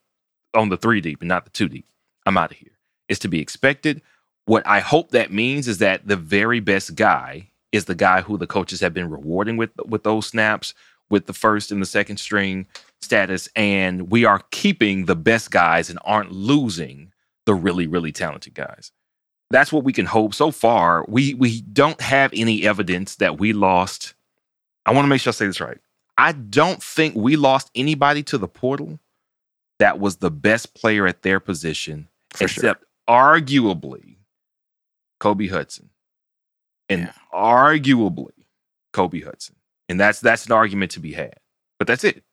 on 0.54 0.70
the 0.70 0.78
three 0.78 1.02
deep 1.02 1.22
and 1.22 1.30
not 1.30 1.46
the 1.46 1.52
two 1.52 1.70
deep. 1.70 1.86
I'm 2.26 2.38
out 2.38 2.52
of 2.52 2.58
here. 2.58 2.72
It's 3.10 3.20
to 3.20 3.28
be 3.28 3.40
expected. 3.40 4.02
What 4.46 4.66
I 4.66 4.80
hope 4.80 5.12
that 5.12 5.32
means 5.32 5.68
is 5.68 5.80
that 5.80 6.08
the 6.08 6.16
very 6.16 6.60
best 6.60 6.96
guy 6.96 7.50
is 7.72 7.86
the 7.86 7.96
guy 7.96 8.22
who 8.22 8.38
the 8.38 8.48
coaches 8.48 8.80
have 8.80 8.94
been 8.94 9.10
rewarding 9.10 9.58
with 9.58 9.72
with 9.86 10.04
those 10.04 10.28
snaps, 10.28 10.74
with 11.10 11.28
the 11.28 11.34
first 11.34 11.72
and 11.72 11.82
the 11.82 11.86
second 11.86 12.18
string 12.18 12.68
status, 13.02 13.50
and 13.56 14.12
we 14.12 14.26
are 14.26 14.42
keeping 14.52 15.06
the 15.06 15.16
best 15.16 15.52
guys 15.52 15.90
and 15.90 16.00
aren't 16.04 16.32
losing 16.32 17.12
the 17.46 17.54
really 17.54 17.88
really 17.88 18.12
talented 18.12 18.54
guys 18.54 18.92
that's 19.52 19.72
what 19.72 19.84
we 19.84 19.94
can 19.94 20.06
hope. 20.06 20.34
So 20.34 20.52
far, 20.52 21.06
we 21.08 21.34
we 21.34 21.62
don't 21.62 22.00
have 22.02 22.32
any 22.34 22.66
evidence 22.66 23.16
that 23.18 23.40
we 23.40 23.54
lost. 23.54 24.14
I 24.86 24.94
want 24.94 25.06
to 25.06 25.10
make 25.10 25.22
sure 25.22 25.32
I 25.32 25.34
say 25.34 25.48
this 25.48 25.62
right. 25.62 25.78
I 26.18 26.32
don't 26.32 26.82
think 26.82 27.16
we 27.16 27.36
lost 27.36 27.70
anybody 27.76 28.24
to 28.24 28.38
the 28.38 28.48
portal 28.48 29.00
that 29.80 30.00
was 30.00 30.18
the 30.18 30.32
best 30.32 30.74
player 30.76 31.08
at 31.08 31.24
their 31.24 31.40
position, 31.40 32.08
For 32.32 32.46
except 32.46 32.86
arguably 33.10 34.18
Kobe 35.20 35.48
Hudson, 35.48 35.90
and 36.90 37.02
Yeah. 37.02 37.14
arguably 37.34 38.34
Kobe 38.94 39.22
Hudson, 39.22 39.56
and 39.90 40.00
that's 40.00 40.20
that's 40.20 40.46
an 40.46 40.52
argument 40.52 40.92
to 40.92 41.00
be 41.00 41.14
had. 41.14 41.36
But 41.80 41.88
that's 41.88 42.04
it. 42.04 42.24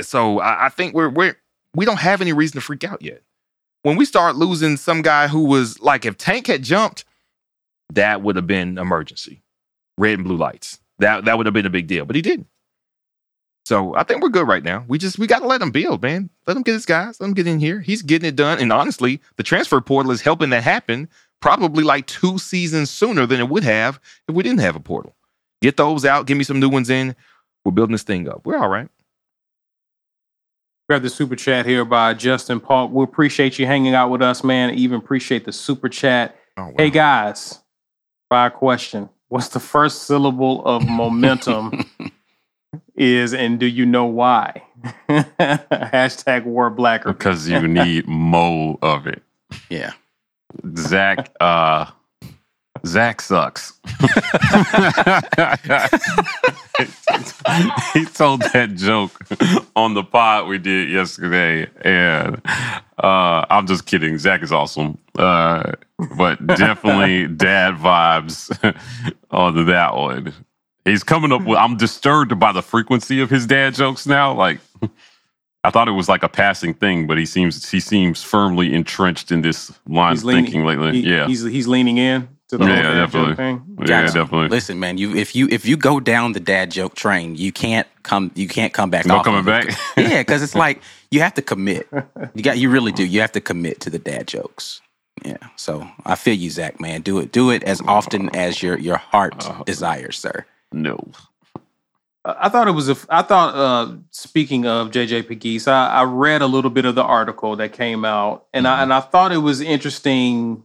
So 0.00 0.40
I, 0.40 0.66
I 0.66 0.68
think 0.68 0.94
we're 0.94 1.08
we're 1.08 1.36
we 1.74 1.84
don't 1.84 2.00
have 2.00 2.20
any 2.20 2.32
reason 2.32 2.54
to 2.54 2.60
freak 2.60 2.84
out 2.84 3.02
yet 3.02 3.22
when 3.82 3.96
we 3.96 4.04
start 4.04 4.36
losing 4.36 4.76
some 4.76 5.02
guy 5.02 5.28
who 5.28 5.44
was 5.44 5.80
like, 5.80 6.04
if 6.04 6.18
Tank 6.18 6.46
had 6.46 6.62
jumped, 6.62 7.04
that 7.92 8.22
would 8.22 8.36
have 8.36 8.46
been 8.46 8.78
emergency, 8.78 9.42
red 9.98 10.14
and 10.14 10.24
blue 10.24 10.36
lights. 10.36 10.80
That 10.98 11.24
that 11.24 11.36
would 11.36 11.46
have 11.46 11.54
been 11.54 11.66
a 11.66 11.70
big 11.70 11.86
deal, 11.86 12.04
but 12.04 12.16
he 12.16 12.22
didn't. 12.22 12.46
So 13.64 13.94
I 13.94 14.02
think 14.02 14.22
we're 14.22 14.30
good 14.30 14.48
right 14.48 14.62
now. 14.62 14.84
We 14.88 14.98
just 14.98 15.18
we 15.18 15.26
got 15.26 15.40
to 15.40 15.46
let 15.46 15.62
him 15.62 15.70
build, 15.70 16.02
man. 16.02 16.30
Let 16.46 16.56
him 16.56 16.62
get 16.62 16.72
his 16.72 16.86
guys. 16.86 17.20
Let 17.20 17.28
him 17.28 17.34
get 17.34 17.46
in 17.46 17.60
here. 17.60 17.80
He's 17.80 18.02
getting 18.02 18.28
it 18.28 18.36
done. 18.36 18.58
And 18.58 18.72
honestly, 18.72 19.20
the 19.36 19.42
transfer 19.42 19.80
portal 19.80 20.12
is 20.12 20.22
helping 20.22 20.50
that 20.50 20.62
happen. 20.62 21.08
Probably 21.40 21.84
like 21.84 22.06
two 22.06 22.38
seasons 22.38 22.90
sooner 22.90 23.26
than 23.26 23.40
it 23.40 23.48
would 23.48 23.64
have 23.64 23.98
if 24.28 24.34
we 24.34 24.42
didn't 24.42 24.60
have 24.60 24.76
a 24.76 24.80
portal. 24.80 25.16
Get 25.62 25.76
those 25.76 26.04
out. 26.04 26.26
Give 26.26 26.36
me 26.36 26.44
some 26.44 26.60
new 26.60 26.68
ones 26.68 26.90
in. 26.90 27.14
We're 27.64 27.72
building 27.72 27.92
this 27.92 28.02
thing 28.02 28.28
up. 28.28 28.44
We're 28.44 28.58
all 28.58 28.68
right. 28.68 28.88
We 30.90 30.94
have 30.94 31.04
the 31.04 31.08
super 31.08 31.36
chat 31.36 31.66
here 31.66 31.84
by 31.84 32.14
Justin 32.14 32.58
Paul. 32.58 32.88
We 32.88 33.04
appreciate 33.04 33.60
you 33.60 33.64
hanging 33.64 33.94
out 33.94 34.10
with 34.10 34.22
us, 34.22 34.42
man. 34.42 34.74
Even 34.74 34.98
appreciate 34.98 35.44
the 35.44 35.52
super 35.52 35.88
chat. 35.88 36.34
Oh, 36.56 36.64
wow. 36.64 36.74
Hey 36.78 36.90
guys, 36.90 37.60
fire 38.28 38.50
question. 38.50 39.08
What's 39.28 39.50
the 39.50 39.60
first 39.60 40.02
syllable 40.02 40.66
of 40.66 40.84
momentum 40.84 41.88
is, 42.96 43.32
and 43.34 43.60
do 43.60 43.66
you 43.66 43.86
know 43.86 44.06
why? 44.06 44.64
Hashtag 45.08 46.44
war 46.44 46.70
blacker. 46.70 47.12
because 47.12 47.48
you 47.48 47.60
need 47.68 48.08
mo 48.08 48.76
of 48.82 49.06
it. 49.06 49.22
Yeah. 49.68 49.92
Zach, 50.76 51.30
uh, 51.38 51.86
Zach 52.86 53.20
sucks. 53.20 53.74
he 57.92 58.04
told 58.06 58.42
that 58.52 58.72
joke 58.76 59.12
on 59.76 59.94
the 59.94 60.02
pod 60.04 60.46
we 60.48 60.58
did 60.58 60.88
yesterday, 60.88 61.68
and 61.82 62.40
uh, 63.02 63.44
I'm 63.50 63.66
just 63.66 63.86
kidding. 63.86 64.18
Zach 64.18 64.42
is 64.42 64.52
awesome, 64.52 64.98
uh, 65.18 65.72
but 66.16 66.44
definitely 66.46 67.26
dad 67.36 67.74
vibes 67.74 68.50
on 69.30 69.66
that 69.66 69.94
one. 69.96 70.32
He's 70.84 71.04
coming 71.04 71.32
up 71.32 71.44
with. 71.44 71.58
I'm 71.58 71.76
disturbed 71.76 72.38
by 72.38 72.52
the 72.52 72.62
frequency 72.62 73.20
of 73.20 73.30
his 73.30 73.46
dad 73.46 73.74
jokes 73.74 74.06
now. 74.06 74.32
Like, 74.32 74.60
I 75.62 75.70
thought 75.70 75.88
it 75.88 75.92
was 75.92 76.08
like 76.08 76.22
a 76.22 76.28
passing 76.28 76.72
thing, 76.74 77.06
but 77.06 77.18
he 77.18 77.26
seems 77.26 77.68
he 77.70 77.80
seems 77.80 78.22
firmly 78.22 78.72
entrenched 78.72 79.30
in 79.30 79.42
this 79.42 79.70
line 79.86 80.14
of 80.14 80.22
thinking 80.22 80.64
lately. 80.64 80.92
he- 81.02 81.10
yeah, 81.10 81.26
he's 81.26 81.42
he's 81.42 81.68
leaning 81.68 81.98
in 81.98 82.28
to 82.50 82.58
the 82.58 82.66
Yeah, 82.66 82.74
whole 82.82 82.82
dad 82.82 83.10
joke 83.10 83.12
definitely. 83.12 83.34
thing. 83.36 83.76
yeah, 83.88 84.02
definitely. 84.06 84.48
Listen, 84.48 84.78
man, 84.78 84.98
you 84.98 85.16
if 85.16 85.34
you 85.34 85.48
if 85.50 85.66
you 85.66 85.76
go 85.76 85.98
down 86.00 86.32
the 86.32 86.40
dad 86.40 86.70
joke 86.70 86.94
train, 86.94 87.36
you 87.36 87.50
can't 87.52 87.88
come 88.04 88.30
you 88.34 88.46
can't 88.48 88.72
come 88.72 88.90
back. 88.90 89.06
No 89.06 89.16
off 89.18 89.24
coming 89.24 89.44
back. 89.44 89.66
yeah, 89.96 90.20
because 90.20 90.42
it's 90.42 90.54
like 90.54 90.82
you 91.10 91.20
have 91.20 91.34
to 91.34 91.42
commit. 91.42 91.88
You 92.34 92.42
got 92.42 92.58
you 92.58 92.70
really 92.70 92.92
do. 92.92 93.04
You 93.04 93.20
have 93.22 93.32
to 93.32 93.40
commit 93.40 93.80
to 93.80 93.90
the 93.90 93.98
dad 93.98 94.28
jokes. 94.28 94.80
Yeah. 95.24 95.36
So 95.56 95.86
I 96.06 96.14
feel 96.14 96.34
you, 96.34 96.50
Zach, 96.50 96.80
man. 96.80 97.02
Do 97.02 97.18
it. 97.18 97.32
Do 97.32 97.50
it 97.50 97.62
as 97.64 97.80
often 97.86 98.34
as 98.36 98.62
your 98.62 98.78
your 98.78 98.96
heart 98.98 99.46
Uh-huh. 99.46 99.64
desires, 99.64 100.18
sir. 100.18 100.46
no. 100.72 100.98
I 102.22 102.50
thought 102.50 102.68
it 102.68 102.72
was 102.72 102.90
a. 102.90 102.96
I 103.08 103.22
thought. 103.22 103.54
Uh, 103.54 103.94
speaking 104.10 104.66
of 104.66 104.90
JJ 104.90 105.22
Pegues, 105.26 105.66
I, 105.66 105.88
I 105.88 106.02
read 106.04 106.42
a 106.42 106.46
little 106.46 106.70
bit 106.70 106.84
of 106.84 106.94
the 106.94 107.02
article 107.02 107.56
that 107.56 107.72
came 107.72 108.04
out, 108.04 108.44
and 108.52 108.68
I 108.68 108.82
and 108.82 108.92
I 108.92 109.00
thought 109.00 109.32
it 109.32 109.38
was 109.38 109.62
interesting. 109.62 110.62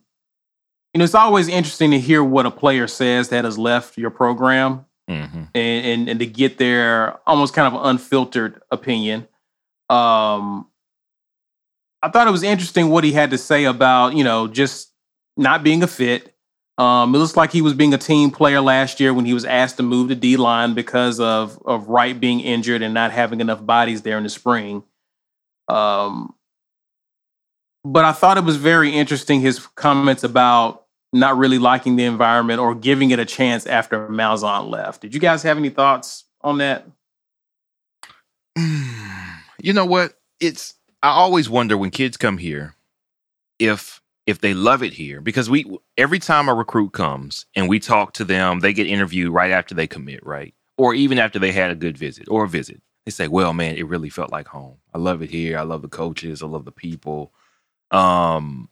You 0.95 0.99
know, 0.99 1.03
it's 1.03 1.13
always 1.13 1.49
interesting 1.49 1.91
to 1.91 1.99
hear 1.99 2.23
what 2.23 2.45
a 2.45 2.51
player 2.51 2.87
says 2.87 3.27
that 3.27 3.43
has 3.43 3.57
left 3.57 3.97
your 3.97 4.11
program, 4.11 4.85
Mm-hmm. 5.09 5.43
and 5.53 5.85
and, 5.85 6.09
and 6.09 6.19
to 6.21 6.25
get 6.25 6.57
their 6.57 7.19
almost 7.27 7.53
kind 7.53 7.75
of 7.75 7.85
unfiltered 7.85 8.61
opinion. 8.71 9.27
Um, 9.89 10.67
I 12.01 12.09
thought 12.09 12.27
it 12.27 12.31
was 12.31 12.43
interesting 12.43 12.89
what 12.89 13.03
he 13.03 13.11
had 13.11 13.31
to 13.31 13.37
say 13.37 13.65
about 13.65 14.15
you 14.15 14.23
know 14.23 14.47
just 14.47 14.93
not 15.35 15.63
being 15.63 15.83
a 15.83 15.87
fit. 15.87 16.33
Um, 16.77 17.13
it 17.13 17.17
looks 17.17 17.35
like 17.35 17.51
he 17.51 17.61
was 17.61 17.73
being 17.73 17.93
a 17.93 17.97
team 17.97 18.31
player 18.31 18.61
last 18.61 19.01
year 19.01 19.13
when 19.13 19.25
he 19.25 19.33
was 19.33 19.43
asked 19.43 19.75
to 19.77 19.83
move 19.83 20.07
to 20.07 20.15
D 20.15 20.37
line 20.37 20.75
because 20.75 21.19
of 21.19 21.61
of 21.65 21.89
Wright 21.89 22.17
being 22.17 22.39
injured 22.39 22.81
and 22.81 22.93
not 22.93 23.11
having 23.11 23.41
enough 23.41 23.65
bodies 23.65 24.01
there 24.01 24.17
in 24.17 24.23
the 24.23 24.29
spring. 24.29 24.81
Um, 25.67 26.33
but 27.83 28.05
I 28.05 28.13
thought 28.13 28.37
it 28.37 28.45
was 28.45 28.55
very 28.55 28.91
interesting 28.91 29.41
his 29.41 29.59
comments 29.59 30.23
about 30.23 30.84
not 31.15 31.37
really 31.37 31.59
liking 31.59 31.95
the 31.95 32.03
environment 32.03 32.59
or 32.59 32.75
giving 32.75 33.11
it 33.11 33.19
a 33.19 33.25
chance 33.25 33.65
after 33.65 34.07
Malzahn 34.07 34.69
left. 34.69 35.01
Did 35.01 35.13
you 35.13 35.19
guys 35.19 35.43
have 35.43 35.57
any 35.57 35.69
thoughts 35.69 36.25
on 36.41 36.57
that? 36.57 36.85
you 38.57 39.73
know 39.73 39.85
what? 39.85 40.13
It's 40.39 40.73
I 41.01 41.09
always 41.09 41.49
wonder 41.49 41.77
when 41.77 41.91
kids 41.91 42.17
come 42.17 42.37
here 42.37 42.75
if 43.59 44.01
if 44.27 44.41
they 44.41 44.53
love 44.53 44.83
it 44.83 44.93
here 44.93 45.21
because 45.21 45.49
we 45.49 45.65
every 45.97 46.19
time 46.19 46.49
a 46.49 46.53
recruit 46.53 46.91
comes 46.91 47.45
and 47.55 47.69
we 47.69 47.79
talk 47.79 48.13
to 48.13 48.25
them, 48.25 48.59
they 48.59 48.73
get 48.73 48.87
interviewed 48.87 49.33
right 49.33 49.51
after 49.51 49.73
they 49.73 49.87
commit, 49.87 50.25
right? 50.25 50.53
Or 50.77 50.93
even 50.93 51.17
after 51.17 51.39
they 51.39 51.53
had 51.53 51.71
a 51.71 51.75
good 51.75 51.97
visit 51.97 52.27
or 52.27 52.43
a 52.43 52.49
visit. 52.49 52.81
They 53.05 53.11
say, 53.11 53.27
"Well, 53.29 53.53
man, 53.53 53.75
it 53.75 53.87
really 53.87 54.09
felt 54.09 54.31
like 54.31 54.47
home. 54.47 54.77
I 54.93 54.97
love 54.97 55.21
it 55.21 55.29
here. 55.29 55.57
I 55.57 55.61
love 55.61 55.81
the 55.81 55.87
coaches. 55.87 56.43
I 56.43 56.47
love 56.47 56.65
the 56.65 56.71
people." 56.71 57.31
Um 57.91 58.67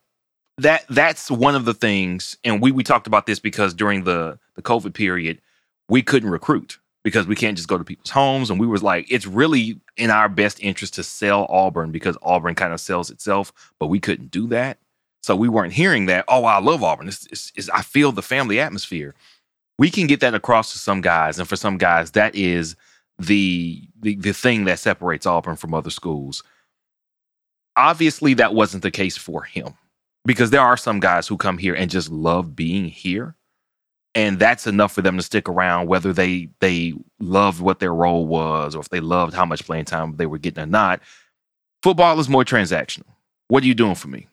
that 0.60 0.86
that's 0.90 1.32
one 1.32 1.56
of 1.56 1.66
the 1.66 1.74
things 1.74 2.38
and 2.44 2.62
we 2.62 2.72
we 2.72 2.84
talked 2.84 3.08
about 3.08 3.26
this 3.26 3.40
because 3.40 3.74
during 3.74 4.04
the 4.04 4.38
the 4.56 4.62
COVID 4.62 4.94
period, 4.94 5.42
we 5.90 6.02
couldn't 6.02 6.30
recruit 6.30 6.80
because 7.04 7.28
we 7.28 7.36
can't 7.36 7.58
just 7.58 7.68
go 7.68 7.78
to 7.78 7.84
people's 7.84 8.10
homes. 8.10 8.50
And 8.50 8.60
we 8.60 8.68
was 8.68 8.82
like, 8.82 9.12
it's 9.12 9.28
really 9.28 9.80
in 9.98 10.10
our 10.10 10.30
best 10.30 10.62
interest 10.64 10.94
to 10.96 11.04
sell 11.04 11.46
Auburn 11.50 11.92
because 11.92 12.18
Auburn 12.22 12.56
kind 12.56 12.74
of 12.74 12.80
sells 12.80 13.10
itself, 13.10 13.52
but 13.78 13.88
we 13.88 14.00
couldn't 14.00 14.32
do 14.32 14.48
that. 14.48 14.78
So 15.22 15.36
we 15.36 15.50
weren't 15.50 15.74
hearing 15.74 16.06
that. 16.08 16.26
Oh, 16.28 16.46
I 16.46 16.60
love 16.60 16.84
Auburn. 16.84 17.08
It's, 17.08 17.26
it's, 17.28 17.52
it's, 17.56 17.70
I 17.70 17.82
feel 17.82 18.12
the 18.12 18.22
family 18.22 18.60
atmosphere. 18.60 19.16
We 19.78 19.90
can 19.90 20.08
get 20.08 20.20
that 20.20 20.36
across 20.36 20.72
to 20.74 20.80
some 20.80 21.02
guys, 21.02 21.40
and 21.40 21.48
for 21.48 21.56
some 21.56 21.78
guys, 21.78 22.12
that 22.12 22.36
is 22.36 22.76
the 23.18 23.82
the, 24.00 24.16
the 24.16 24.34
thing 24.34 24.66
that 24.66 24.80
separates 24.80 25.26
Auburn 25.26 25.56
from 25.56 25.74
other 25.74 25.90
schools. 25.90 26.44
Obviously, 27.76 28.36
that 28.36 28.54
wasn't 28.54 28.84
the 28.84 28.92
case 28.92 29.18
for 29.18 29.44
him 29.44 29.74
because 30.26 30.50
there 30.50 30.62
are 30.62 30.78
some 30.78 31.00
guys 31.00 31.28
who 31.28 31.38
come 31.38 31.58
here 31.58 31.76
and 31.76 31.92
just 31.92 32.10
love 32.10 32.56
being 32.56 32.86
here 32.86 33.36
and 34.16 34.40
that's 34.40 34.68
enough 34.68 34.94
for 34.94 35.02
them 35.02 35.18
to 35.18 35.24
stick 35.24 35.50
around 35.50 35.88
whether 35.88 36.14
they 36.14 36.50
they 36.60 36.94
loved 37.20 37.62
what 37.62 37.80
their 37.80 37.94
role 37.94 38.26
was 38.26 38.76
or 38.76 38.80
if 38.80 38.90
they 38.90 39.00
loved 39.00 39.34
how 39.34 39.46
much 39.46 39.66
playing 39.66 39.86
time 39.86 40.16
they 40.18 40.26
were 40.26 40.38
getting 40.38 40.64
or 40.64 40.68
not. 40.68 41.02
Football 41.82 42.20
is 42.20 42.30
more 42.30 42.46
transactional. 42.46 43.08
What 43.48 43.64
are 43.64 43.68
you 43.68 43.74
doing 43.74 43.96
for 43.96 44.08
me? 44.08 44.28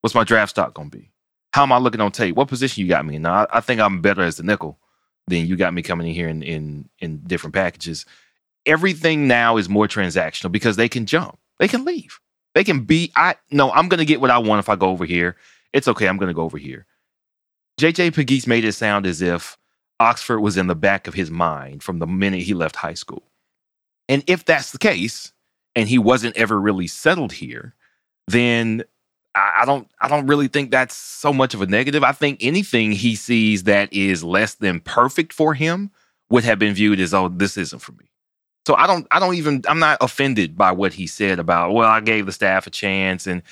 What's 0.00 0.14
my 0.14 0.24
draft 0.24 0.50
stock 0.50 0.74
going 0.74 0.90
to 0.90 0.98
be? 0.98 1.10
How 1.52 1.62
am 1.62 1.72
i 1.72 1.78
looking 1.78 2.00
on 2.00 2.12
tape? 2.12 2.36
What 2.36 2.48
position 2.48 2.82
you 2.82 2.88
got 2.88 3.06
me 3.06 3.16
in? 3.16 3.22
Now 3.22 3.44
I, 3.44 3.58
I, 3.58 3.60
think 3.60 3.80
i'm 3.80 4.00
better 4.00 4.22
as 4.22 4.36
the 4.36 4.42
nickel 4.42 4.78
than 5.28 5.46
you 5.46 5.56
got 5.56 5.74
me 5.74 5.82
coming 5.82 6.08
in 6.08 6.14
here 6.14 6.28
in 6.28 6.42
in, 6.42 6.88
in 7.00 7.18
different 7.26 7.54
packages. 7.54 8.06
Everything 8.66 9.28
now 9.28 9.56
is 9.56 9.68
more 9.68 9.86
transactional 9.86 10.52
because 10.52 10.76
they 10.76 10.88
can 10.88 11.06
jump. 11.06 11.38
They 11.58 11.68
can 11.68 11.84
leave 11.84 12.20
they 12.54 12.64
can 12.64 12.80
be 12.84 13.12
i 13.16 13.34
no 13.50 13.70
i'm 13.72 13.88
to 13.88 14.04
get 14.04 14.20
what 14.20 14.30
i 14.30 14.38
want 14.38 14.58
if 14.58 14.68
i 14.68 14.76
go 14.76 14.90
over 14.90 15.04
here 15.04 15.36
it's 15.72 15.88
okay 15.88 16.06
i'm 16.06 16.18
to 16.18 16.32
go 16.32 16.42
over 16.42 16.58
here 16.58 16.86
JJ 17.80 18.12
Pegues 18.14 18.46
made 18.46 18.64
it 18.64 18.72
sound 18.72 19.06
as 19.06 19.20
if 19.20 19.58
Oxford 20.00 20.40
was 20.40 20.56
in 20.56 20.66
the 20.66 20.74
back 20.74 21.06
of 21.06 21.14
his 21.14 21.30
mind 21.30 21.82
from 21.82 21.98
the 21.98 22.06
minute 22.06 22.42
he 22.42 22.54
left 22.54 22.76
high 22.76 22.94
school. 22.94 23.24
And 24.08 24.22
if 24.26 24.44
that's 24.44 24.72
the 24.72 24.78
case, 24.78 25.32
and 25.74 25.88
he 25.88 25.98
wasn't 25.98 26.36
ever 26.36 26.60
really 26.60 26.86
settled 26.86 27.32
here, 27.32 27.74
then 28.28 28.84
I 29.34 29.64
don't 29.66 29.90
I 30.00 30.06
don't 30.06 30.28
really 30.28 30.46
think 30.46 30.70
that's 30.70 30.94
so 30.94 31.32
much 31.32 31.54
of 31.54 31.62
a 31.62 31.66
negative. 31.66 32.04
I 32.04 32.12
think 32.12 32.38
anything 32.40 32.92
he 32.92 33.16
sees 33.16 33.64
that 33.64 33.92
is 33.92 34.22
less 34.22 34.54
than 34.54 34.78
perfect 34.78 35.32
for 35.32 35.54
him 35.54 35.90
would 36.30 36.44
have 36.44 36.60
been 36.60 36.74
viewed 36.74 37.00
as, 37.00 37.12
oh, 37.12 37.28
this 37.28 37.56
isn't 37.56 37.80
for 37.80 37.92
me. 37.92 38.06
So 38.66 38.74
I 38.76 38.86
don't 38.86 39.06
I 39.10 39.20
don't 39.20 39.34
even 39.34 39.62
I'm 39.68 39.78
not 39.78 39.98
offended 40.00 40.56
by 40.56 40.72
what 40.72 40.94
he 40.94 41.06
said 41.06 41.38
about, 41.38 41.72
well, 41.72 41.88
I 41.88 42.00
gave 42.00 42.26
the 42.26 42.32
staff 42.32 42.66
a 42.66 42.70
chance 42.70 43.26
and 43.26 43.42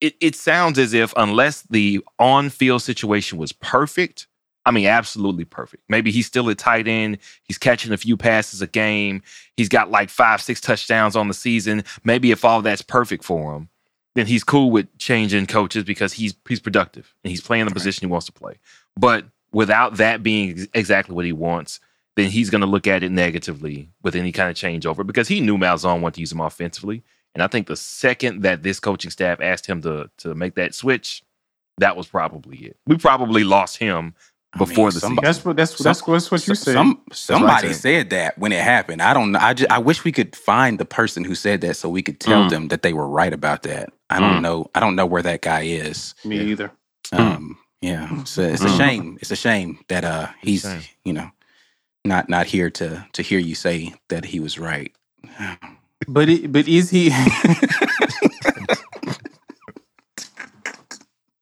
it, 0.00 0.16
it 0.20 0.34
sounds 0.34 0.78
as 0.78 0.92
if 0.92 1.14
unless 1.16 1.62
the 1.62 2.04
on-field 2.18 2.82
situation 2.82 3.38
was 3.38 3.52
perfect, 3.52 4.26
I 4.66 4.70
mean, 4.70 4.86
absolutely 4.86 5.44
perfect. 5.44 5.82
Maybe 5.88 6.10
he's 6.10 6.26
still 6.26 6.48
a 6.48 6.54
tight 6.54 6.88
end. 6.88 7.18
He's 7.44 7.58
catching 7.58 7.92
a 7.92 7.96
few 7.96 8.16
passes 8.16 8.62
a 8.62 8.66
game. 8.66 9.22
He's 9.56 9.68
got 9.68 9.90
like 9.90 10.10
five, 10.10 10.40
six 10.40 10.60
touchdowns 10.60 11.16
on 11.16 11.28
the 11.28 11.34
season. 11.34 11.84
Maybe 12.02 12.30
if 12.30 12.44
all 12.44 12.62
that's 12.62 12.82
perfect 12.82 13.24
for 13.24 13.54
him, 13.54 13.68
then 14.14 14.26
he's 14.26 14.44
cool 14.44 14.70
with 14.70 14.86
changing 14.98 15.46
coaches 15.46 15.84
because 15.84 16.12
he's 16.12 16.34
he's 16.48 16.60
productive 16.60 17.14
and 17.24 17.30
he's 17.30 17.40
playing 17.40 17.66
the 17.66 17.72
position 17.72 18.06
he 18.06 18.12
wants 18.12 18.26
to 18.26 18.32
play. 18.32 18.58
But 18.96 19.26
without 19.52 19.96
that 19.96 20.22
being 20.22 20.66
exactly 20.72 21.14
what 21.14 21.24
he 21.24 21.32
wants, 21.32 21.80
then 22.16 22.30
he's 22.30 22.50
going 22.50 22.60
to 22.60 22.66
look 22.66 22.86
at 22.86 23.02
it 23.02 23.10
negatively 23.10 23.90
with 24.02 24.14
any 24.14 24.32
kind 24.32 24.50
of 24.50 24.56
changeover 24.56 25.06
because 25.06 25.28
he 25.28 25.40
knew 25.40 25.58
Malzahn 25.58 26.00
wanted 26.00 26.14
to 26.14 26.20
use 26.20 26.32
him 26.32 26.40
offensively. 26.40 27.02
And 27.34 27.42
I 27.42 27.48
think 27.48 27.66
the 27.66 27.76
second 27.76 28.42
that 28.42 28.62
this 28.62 28.78
coaching 28.78 29.10
staff 29.10 29.40
asked 29.40 29.66
him 29.66 29.82
to 29.82 30.10
to 30.18 30.34
make 30.34 30.54
that 30.54 30.74
switch, 30.74 31.22
that 31.78 31.96
was 31.96 32.06
probably 32.06 32.58
it. 32.58 32.76
We 32.86 32.96
probably 32.96 33.42
lost 33.42 33.78
him 33.78 34.14
before 34.56 34.84
I 34.84 34.90
mean, 34.90 34.94
the 34.94 35.00
season. 35.00 35.18
That's 35.20 35.44
what 35.44 35.56
that's, 35.56 35.72
that's, 35.78 36.02
that's 36.02 36.30
what 36.30 36.46
you 36.46 36.54
said. 36.54 36.74
Some, 36.74 37.02
somebody 37.12 37.72
said 37.72 38.10
that 38.10 38.38
when 38.38 38.52
it 38.52 38.62
happened. 38.62 39.02
I 39.02 39.12
don't 39.14 39.32
know. 39.32 39.40
I 39.40 39.54
just, 39.54 39.70
I 39.70 39.78
wish 39.78 40.04
we 40.04 40.12
could 40.12 40.36
find 40.36 40.78
the 40.78 40.84
person 40.84 41.24
who 41.24 41.34
said 41.34 41.60
that 41.62 41.74
so 41.74 41.88
we 41.88 42.02
could 42.02 42.20
tell 42.20 42.44
mm. 42.44 42.50
them 42.50 42.68
that 42.68 42.82
they 42.82 42.92
were 42.92 43.08
right 43.08 43.32
about 43.32 43.62
that. 43.64 43.92
I 44.10 44.20
don't 44.20 44.38
mm. 44.38 44.42
know. 44.42 44.70
I 44.74 44.80
don't 44.80 44.94
know 44.94 45.06
where 45.06 45.22
that 45.22 45.42
guy 45.42 45.62
is. 45.62 46.14
Me 46.24 46.38
either. 46.38 46.70
Um, 47.12 47.58
yeah, 47.80 48.08
it's 48.20 48.38
a, 48.38 48.52
it's 48.52 48.62
a 48.62 48.68
mm. 48.68 48.76
shame. 48.76 49.18
It's 49.20 49.30
a 49.30 49.36
shame 49.36 49.80
that 49.88 50.04
uh 50.04 50.28
he's 50.40 50.64
you 51.04 51.12
know 51.12 51.30
not 52.04 52.28
not 52.28 52.46
here 52.46 52.70
to 52.70 53.06
to 53.12 53.22
hear 53.22 53.38
you 53.38 53.54
say 53.54 53.94
that 54.08 54.24
he 54.26 54.40
was 54.40 54.58
right. 54.58 54.92
But 56.06 56.28
it, 56.28 56.52
but 56.52 56.68
is 56.68 56.90
he? 56.90 57.10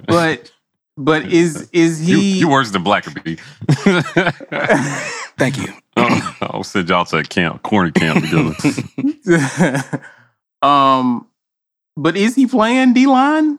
but 0.06 0.52
but 0.96 1.32
is 1.32 1.68
is 1.72 1.98
he? 1.98 2.12
You, 2.12 2.18
you 2.18 2.48
worse 2.48 2.70
than 2.70 2.84
Blackerby. 2.84 3.38
Thank 5.38 5.58
you. 5.58 5.72
Oh, 5.94 6.36
I'll 6.40 6.64
send 6.64 6.88
y'all 6.88 7.04
to 7.04 7.18
a 7.18 7.22
camp, 7.22 7.62
corner 7.62 7.90
camp 7.90 8.24
together. 8.24 10.02
um, 10.62 11.28
but 11.98 12.16
is 12.16 12.34
he 12.34 12.46
playing 12.46 12.94
D 12.94 13.06
line? 13.06 13.58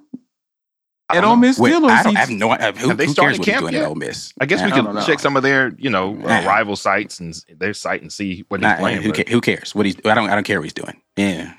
At 1.09 1.23
Ole 1.23 1.35
Miss 1.35 1.59
Wait, 1.59 1.71
still? 1.71 1.85
I, 1.89 2.03
don't, 2.03 2.17
I 2.17 2.19
have 2.19 2.29
no 2.29 2.51
idea. 2.51 2.71
Who, 2.73 2.89
have 2.89 2.97
they 2.97 3.05
who 3.05 3.13
cares 3.13 3.39
camp 3.39 3.63
what 3.63 3.73
yet? 3.73 3.79
doing 3.79 3.83
at 3.83 3.87
Ole 3.89 3.95
Miss? 3.95 4.33
I 4.39 4.45
guess 4.45 4.63
we 4.63 4.71
could 4.71 5.05
check 5.05 5.19
some 5.19 5.35
of 5.35 5.43
their, 5.43 5.73
you 5.77 5.89
know, 5.89 6.15
uh, 6.21 6.43
rival 6.45 6.75
sites 6.75 7.19
and 7.19 7.33
their 7.57 7.73
site 7.73 8.01
and 8.01 8.11
see 8.11 8.45
what 8.47 8.59
he's 8.59 8.63
nah, 8.63 8.77
playing. 8.77 9.01
Who, 9.01 9.11
ca- 9.11 9.29
who, 9.29 9.41
cares? 9.41 9.75
What 9.75 9.85
he's? 9.85 9.95
I 10.05 10.15
don't. 10.15 10.29
I 10.29 10.35
don't 10.35 10.43
care 10.43 10.59
what 10.59 10.65
he's 10.65 10.73
doing. 10.73 10.99
Yeah. 11.17 11.53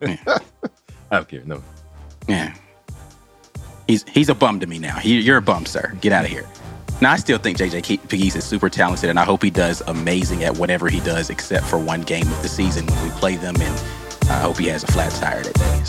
yeah. 0.00 0.16
I 1.10 1.16
don't 1.16 1.28
care. 1.28 1.42
No. 1.44 1.62
Yeah. 2.28 2.54
He's 3.86 4.04
he's 4.08 4.28
a 4.28 4.34
bum 4.34 4.60
to 4.60 4.66
me 4.66 4.78
now. 4.78 4.98
He, 4.98 5.20
you're 5.20 5.38
a 5.38 5.42
bum, 5.42 5.66
sir. 5.66 5.96
Get 6.00 6.12
out 6.12 6.24
of 6.24 6.30
here. 6.30 6.46
Now 7.00 7.12
I 7.12 7.16
still 7.16 7.38
think 7.38 7.58
JJ 7.58 8.06
Pegues 8.08 8.36
is 8.36 8.44
super 8.44 8.68
talented, 8.68 9.10
and 9.10 9.18
I 9.18 9.24
hope 9.24 9.42
he 9.42 9.50
does 9.50 9.80
amazing 9.86 10.44
at 10.44 10.56
whatever 10.56 10.88
he 10.88 11.00
does, 11.00 11.30
except 11.30 11.64
for 11.64 11.78
one 11.78 12.02
game 12.02 12.28
of 12.28 12.42
the 12.42 12.48
season 12.48 12.86
when 12.86 13.02
we 13.02 13.10
play 13.12 13.36
them, 13.36 13.56
and 13.56 14.30
I 14.30 14.38
hope 14.38 14.58
he 14.58 14.66
has 14.68 14.84
a 14.84 14.86
flat 14.88 15.10
tire 15.14 15.42
that 15.42 15.54
day. 15.54 15.84